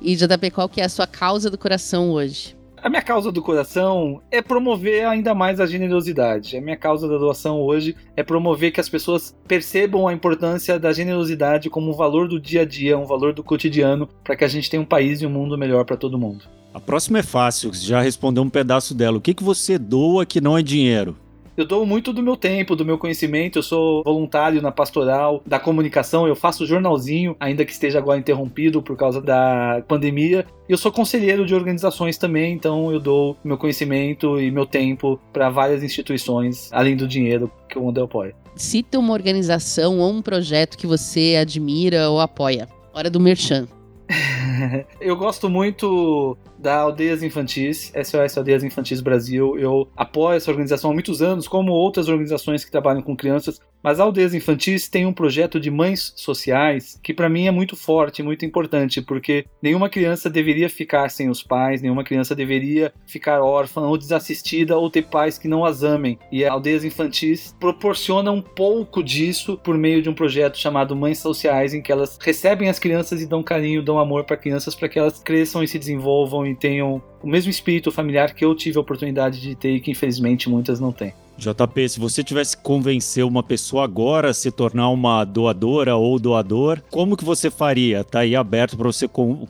e 0.00 0.14
JP, 0.14 0.50
qual 0.50 0.68
que 0.68 0.80
é 0.80 0.84
a 0.84 0.88
sua 0.88 1.06
causa 1.06 1.50
do 1.50 1.56
coração 1.56 2.10
hoje? 2.10 2.55
A 2.82 2.88
minha 2.88 3.02
causa 3.02 3.32
do 3.32 3.42
coração 3.42 4.20
é 4.30 4.42
promover 4.42 5.06
ainda 5.06 5.34
mais 5.34 5.60
a 5.60 5.66
generosidade. 5.66 6.56
A 6.56 6.60
minha 6.60 6.76
causa 6.76 7.08
da 7.08 7.16
doação 7.16 7.60
hoje 7.60 7.96
é 8.16 8.22
promover 8.22 8.70
que 8.70 8.80
as 8.80 8.88
pessoas 8.88 9.34
percebam 9.48 10.06
a 10.06 10.12
importância 10.12 10.78
da 10.78 10.92
generosidade 10.92 11.70
como 11.70 11.90
um 11.90 11.94
valor 11.94 12.28
do 12.28 12.38
dia 12.38 12.62
a 12.62 12.64
dia, 12.64 12.98
um 12.98 13.06
valor 13.06 13.32
do 13.32 13.42
cotidiano, 13.42 14.08
para 14.22 14.36
que 14.36 14.44
a 14.44 14.48
gente 14.48 14.70
tenha 14.70 14.82
um 14.82 14.86
país 14.86 15.22
e 15.22 15.26
um 15.26 15.30
mundo 15.30 15.56
melhor 15.56 15.84
para 15.84 15.96
todo 15.96 16.18
mundo. 16.18 16.44
A 16.72 16.78
próxima 16.78 17.20
é 17.20 17.22
fácil, 17.22 17.72
já 17.72 18.02
respondeu 18.02 18.42
um 18.42 18.50
pedaço 18.50 18.94
dela. 18.94 19.16
O 19.16 19.20
que, 19.20 19.32
que 19.32 19.42
você 19.42 19.78
doa 19.78 20.26
que 20.26 20.42
não 20.42 20.58
é 20.58 20.62
dinheiro? 20.62 21.16
Eu 21.56 21.64
dou 21.64 21.86
muito 21.86 22.12
do 22.12 22.22
meu 22.22 22.36
tempo, 22.36 22.76
do 22.76 22.84
meu 22.84 22.98
conhecimento. 22.98 23.58
Eu 23.58 23.62
sou 23.62 24.04
voluntário 24.04 24.60
na 24.60 24.70
pastoral 24.70 25.42
da 25.46 25.58
comunicação. 25.58 26.28
Eu 26.28 26.36
faço 26.36 26.66
jornalzinho, 26.66 27.34
ainda 27.40 27.64
que 27.64 27.72
esteja 27.72 27.98
agora 27.98 28.18
interrompido 28.18 28.82
por 28.82 28.94
causa 28.94 29.22
da 29.22 29.82
pandemia. 29.88 30.44
E 30.68 30.72
eu 30.72 30.76
sou 30.76 30.92
conselheiro 30.92 31.46
de 31.46 31.54
organizações 31.54 32.18
também, 32.18 32.52
então 32.52 32.92
eu 32.92 33.00
dou 33.00 33.38
meu 33.42 33.56
conhecimento 33.56 34.38
e 34.38 34.50
meu 34.50 34.66
tempo 34.66 35.18
para 35.32 35.48
várias 35.48 35.82
instituições, 35.82 36.70
além 36.72 36.94
do 36.94 37.08
dinheiro 37.08 37.50
que 37.68 37.78
o 37.78 37.82
mundo 37.82 38.02
apoia. 38.02 38.34
Cita 38.54 38.98
uma 38.98 39.14
organização 39.14 39.98
ou 39.98 40.12
um 40.12 40.20
projeto 40.20 40.76
que 40.76 40.86
você 40.86 41.36
admira 41.40 42.10
ou 42.10 42.20
apoia. 42.20 42.68
Hora 42.92 43.08
do 43.08 43.18
merchan. 43.18 43.66
eu 45.00 45.16
gosto 45.16 45.48
muito 45.48 46.36
da 46.58 46.76
Aldeias 46.76 47.22
Infantis, 47.22 47.92
SOS 48.04 48.36
Aldeias 48.36 48.64
Infantis 48.64 49.00
Brasil. 49.00 49.58
Eu 49.58 49.88
apoio 49.96 50.36
essa 50.36 50.50
organização 50.50 50.90
há 50.90 50.94
muitos 50.94 51.22
anos, 51.22 51.48
como 51.48 51.72
outras 51.72 52.08
organizações 52.08 52.64
que 52.64 52.70
trabalham 52.70 53.02
com 53.02 53.16
crianças, 53.16 53.60
mas 53.86 54.00
a 54.00 54.02
Aldeias 54.02 54.34
Infantis 54.34 54.88
tem 54.88 55.06
um 55.06 55.12
projeto 55.12 55.60
de 55.60 55.70
mães 55.70 56.12
sociais 56.16 56.98
que 57.00 57.14
para 57.14 57.28
mim 57.28 57.46
é 57.46 57.52
muito 57.52 57.76
forte, 57.76 58.20
muito 58.20 58.44
importante, 58.44 59.00
porque 59.00 59.44
nenhuma 59.62 59.88
criança 59.88 60.28
deveria 60.28 60.68
ficar 60.68 61.08
sem 61.08 61.30
os 61.30 61.40
pais, 61.40 61.80
nenhuma 61.80 62.02
criança 62.02 62.34
deveria 62.34 62.92
ficar 63.06 63.40
órfã 63.40 63.82
ou 63.82 63.96
desassistida 63.96 64.76
ou 64.76 64.90
ter 64.90 65.02
pais 65.02 65.38
que 65.38 65.46
não 65.46 65.64
as 65.64 65.84
amem. 65.84 66.18
E 66.32 66.44
a 66.44 66.50
Aldeias 66.50 66.82
Infantis 66.82 67.54
proporciona 67.60 68.32
um 68.32 68.42
pouco 68.42 69.04
disso 69.04 69.56
por 69.56 69.78
meio 69.78 70.02
de 70.02 70.10
um 70.10 70.14
projeto 70.14 70.58
chamado 70.58 70.96
Mães 70.96 71.18
Sociais, 71.18 71.72
em 71.72 71.80
que 71.80 71.92
elas 71.92 72.18
recebem 72.20 72.68
as 72.68 72.80
crianças 72.80 73.22
e 73.22 73.26
dão 73.26 73.40
carinho, 73.40 73.84
dão 73.84 74.00
amor 74.00 74.24
para 74.24 74.36
crianças 74.36 74.74
para 74.74 74.88
que 74.88 74.98
elas 74.98 75.20
cresçam 75.20 75.62
e 75.62 75.68
se 75.68 75.78
desenvolvam 75.78 76.44
e 76.44 76.55
tenham 76.56 77.02
o 77.22 77.28
mesmo 77.28 77.50
espírito 77.50 77.92
familiar 77.92 78.34
que 78.34 78.44
eu 78.44 78.54
tive 78.54 78.78
a 78.78 78.80
oportunidade 78.80 79.40
de 79.40 79.54
ter 79.54 79.76
e 79.76 79.80
que 79.80 79.90
infelizmente 79.90 80.48
muitas 80.48 80.80
não 80.80 80.90
têm. 80.90 81.12
JP, 81.38 81.88
se 81.88 82.00
você 82.00 82.24
tivesse 82.24 82.56
que 82.56 82.62
convencer 82.62 83.24
uma 83.24 83.42
pessoa 83.42 83.84
agora 83.84 84.30
a 84.30 84.34
se 84.34 84.50
tornar 84.50 84.88
uma 84.88 85.22
doadora 85.22 85.94
ou 85.94 86.18
doador, 86.18 86.80
como 86.90 87.16
que 87.16 87.24
você 87.24 87.50
faria? 87.50 88.02
Tá 88.02 88.20
aí 88.20 88.34
aberto 88.34 88.76
para 88.76 88.90
você 88.90 89.06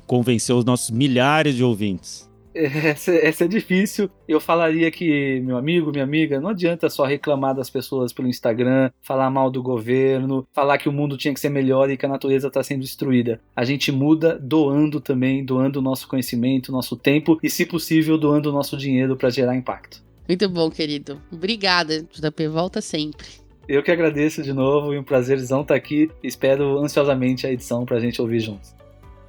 convencer 0.07 0.55
os 0.55 0.65
nossos 0.65 0.91
milhares 0.91 1.55
de 1.55 1.63
ouvintes. 1.63 2.26
Essa, 2.87 3.13
essa, 3.13 3.45
é 3.45 3.49
difícil. 3.49 4.09
Eu 4.27 4.41
falaria 4.41 4.91
que, 4.91 5.41
meu 5.41 5.59
amigo, 5.59 5.91
minha 5.91 6.05
amiga, 6.05 6.41
não 6.41 6.51
adianta 6.51 6.89
só 6.89 7.05
reclamar 7.05 7.55
das 7.55 7.69
pessoas 7.69 8.13
pelo 8.13 8.29
Instagram, 8.29 8.91
falar 9.03 9.31
mal 9.31 9.51
do 9.51 9.63
governo, 9.63 10.47
falar 10.55 10.79
que 10.79 10.89
o 10.89 10.93
mundo 10.93 11.19
tinha 11.19 11.35
que 11.35 11.41
ser 11.41 11.51
melhor 11.51 11.91
e 11.91 11.97
que 11.97 12.07
a 12.07 12.09
natureza 12.09 12.49
está 12.49 12.63
sendo 12.63 12.81
destruída. 12.81 13.41
A 13.55 13.65
gente 13.65 13.93
muda 13.93 14.39
doando 14.41 15.01
também, 15.01 15.45
doando 15.45 15.81
o 15.81 15.83
nosso 15.83 16.09
conhecimento, 16.09 16.73
nosso 16.73 16.97
tempo 16.97 17.39
e, 17.43 17.51
se 17.51 17.67
possível, 17.67 18.17
doando 18.17 18.49
o 18.49 18.53
nosso 18.53 18.77
dinheiro 18.77 19.17
para 19.17 19.29
gerar 19.29 19.55
impacto. 19.55 20.03
Muito 20.27 20.49
bom, 20.49 20.71
querido. 20.71 21.21
Obrigada, 21.31 22.03
JP. 22.03 22.49
Volta 22.49 22.81
sempre. 22.81 23.27
Eu 23.69 23.83
que 23.83 23.91
agradeço 23.91 24.43
de 24.43 24.53
novo 24.53 24.95
e 24.95 24.99
um 24.99 25.03
prazerzão 25.03 25.63
estar 25.63 25.75
aqui. 25.75 26.09
Espero 26.23 26.79
ansiosamente 26.79 27.47
a 27.47 27.53
edição 27.53 27.85
para 27.85 27.97
a 27.97 28.01
gente 28.01 28.23
ouvir 28.23 28.41
juntos. 28.41 28.75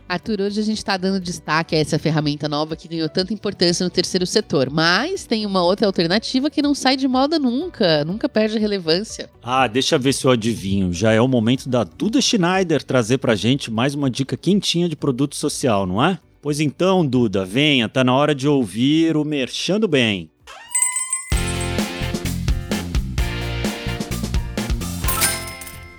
Arthur, 0.07 0.39
hoje 0.39 0.61
a 0.61 0.63
gente 0.63 0.77
está 0.77 0.95
dando 0.95 1.19
destaque 1.19 1.75
a 1.75 1.79
essa 1.79 1.99
ferramenta 1.99 2.47
nova 2.47 2.77
que 2.77 2.87
ganhou 2.87 3.09
tanta 3.09 3.33
importância 3.33 3.83
no 3.83 3.89
terceiro 3.89 4.25
setor, 4.25 4.69
mas 4.69 5.25
tem 5.25 5.45
uma 5.45 5.61
outra 5.61 5.85
alternativa 5.85 6.49
que 6.49 6.61
não 6.61 6.73
sai 6.73 6.95
de 6.95 7.07
moda 7.07 7.37
nunca, 7.37 8.05
nunca 8.05 8.29
perde 8.29 8.57
relevância. 8.57 9.29
Ah, 9.43 9.67
deixa 9.67 9.95
eu 9.95 9.99
ver 9.99 10.13
se 10.13 10.25
eu 10.25 10.31
adivinho. 10.31 10.93
Já 10.93 11.11
é 11.11 11.19
o 11.19 11.27
momento 11.27 11.67
da 11.67 11.83
Duda 11.83 12.21
Schneider 12.21 12.81
trazer 12.83 13.17
pra 13.17 13.35
gente 13.35 13.69
mais 13.69 13.93
uma 13.95 14.09
dica 14.09 14.37
quentinha 14.37 14.87
de 14.87 14.95
produto 14.95 15.35
social, 15.35 15.85
não 15.85 16.03
é? 16.03 16.17
Pois 16.41 16.61
então, 16.61 17.05
Duda, 17.05 17.43
venha, 17.43 17.89
tá 17.89 18.01
na 18.01 18.15
hora 18.15 18.33
de 18.33 18.47
ouvir 18.47 19.17
o 19.17 19.25
Merchando 19.25 19.89
Bem. 19.89 20.31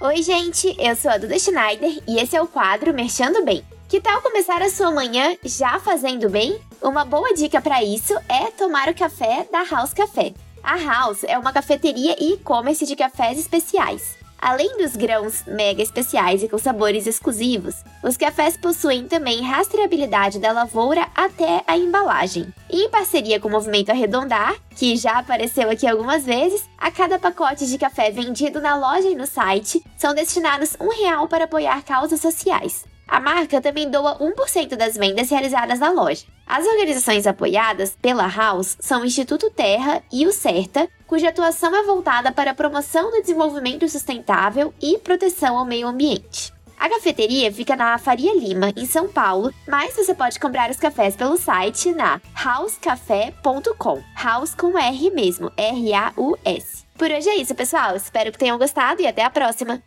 Oi, 0.01 0.23
gente, 0.23 0.75
eu 0.79 0.97
sou 0.97 1.11
a 1.11 1.19
Duda 1.19 1.39
Schneider 1.39 1.99
e 2.09 2.19
esse 2.19 2.35
é 2.35 2.41
o 2.41 2.47
quadro 2.47 2.95
Merchando 2.95 3.45
Bem. 3.45 3.63
Que 3.89 4.03
tal 4.03 4.21
começar 4.21 4.61
a 4.61 4.69
sua 4.69 4.91
manhã 4.91 5.35
já 5.43 5.81
fazendo 5.81 6.29
bem? 6.29 6.61
Uma 6.83 7.07
boa 7.07 7.33
dica 7.33 7.59
para 7.59 7.83
isso 7.83 8.15
é 8.29 8.51
tomar 8.51 8.87
o 8.91 8.95
café 8.95 9.49
da 9.51 9.65
House 9.65 9.95
Café. 9.95 10.35
A 10.63 10.77
House 10.77 11.25
é 11.25 11.39
uma 11.39 11.55
cafeteria 11.55 12.15
e 12.21 12.35
e-commerce 12.35 12.85
de 12.85 12.95
cafés 12.95 13.39
especiais. 13.39 14.19
Além 14.39 14.77
dos 14.77 14.95
grãos 14.95 15.43
mega 15.47 15.83
especiais 15.83 16.43
e 16.43 16.49
com 16.51 16.59
sabores 16.59 17.07
exclusivos, 17.07 17.77
os 18.05 18.19
cafés 18.19 18.59
possuem 18.59 19.09
também 19.09 19.41
rastreabilidade 19.41 20.39
da 20.39 20.53
lavoura 20.53 21.09
até 21.15 21.65
a 21.67 21.79
embalagem. 21.79 22.53
E 22.71 22.83
em 22.83 22.91
parceria 22.91 23.41
com 23.41 23.49
o 23.49 23.51
Movimento 23.51 23.89
Arredondar, 23.89 24.55
que 24.77 24.97
já 24.97 25.19
apareceu 25.19 25.71
aqui 25.71 25.87
algumas 25.87 26.27
vezes, 26.27 26.63
a 26.77 26.91
cada 26.91 27.19
pacote 27.19 27.67
de 27.67 27.79
café 27.79 28.11
vendido 28.11 28.61
na 28.61 28.77
loja 28.77 29.09
e 29.09 29.15
no 29.15 29.27
site 29.27 29.83
são 29.97 30.15
destinados 30.15 30.77
um 30.79 30.91
real 30.91 31.27
para 31.27 31.45
apoiar 31.45 31.83
causas 31.83 32.21
sociais. 32.21 32.85
A 33.09 33.19
marca 33.19 33.59
também 33.61 33.91
doa 33.91 34.19
1% 34.19 34.77
das 34.77 34.95
vendas 34.95 35.31
realizadas 35.31 35.81
na 35.81 35.91
loja. 35.91 36.27
As 36.47 36.67
organizações 36.67 37.27
apoiadas 37.27 37.97
pela 38.01 38.29
House 38.29 38.77
são 38.79 39.01
o 39.01 39.05
Instituto 39.07 39.51
Terra 39.51 40.03
e 40.13 40.27
o 40.27 40.33
CERTA, 40.33 40.89
cuja 41.07 41.31
atuação 41.31 41.75
é 41.75 41.83
voltada 41.83 42.31
para 42.31 42.51
a 42.51 42.55
promoção 42.55 43.11
do 43.11 43.23
desenvolvimento 43.23 43.89
sustentável 43.89 44.75
e 44.81 44.99
proteção 44.99 45.57
ao 45.57 45.65
meio 45.65 45.89
ambiente. 45.89 46.53
A 46.79 46.89
cafeteria 46.89 47.51
fica 47.51 47.75
na 47.75 47.99
Faria 47.99 48.39
Lima, 48.39 48.73
em 48.77 48.87
São 48.87 49.09
Paulo, 49.09 49.53
mas 49.67 49.97
você 49.97 50.15
pode 50.15 50.39
comprar 50.39 50.71
os 50.71 50.77
cafés 50.77 51.17
pelo 51.17 51.37
site 51.37 51.93
na 51.93 52.21
housecafé.com. 52.45 54.01
House 54.23 54.55
com 54.55 54.79
R 54.79 55.11
mesmo, 55.11 55.51
R-A-U-S. 55.57 56.85
Por 56.97 57.11
hoje 57.11 57.29
é 57.29 57.37
isso, 57.37 57.55
pessoal. 57.55 57.97
Espero 57.97 58.31
que 58.31 58.39
tenham 58.39 58.59
gostado 58.59 59.03
e 59.03 59.07
até 59.07 59.25
a 59.25 59.31
próxima! 59.31 59.83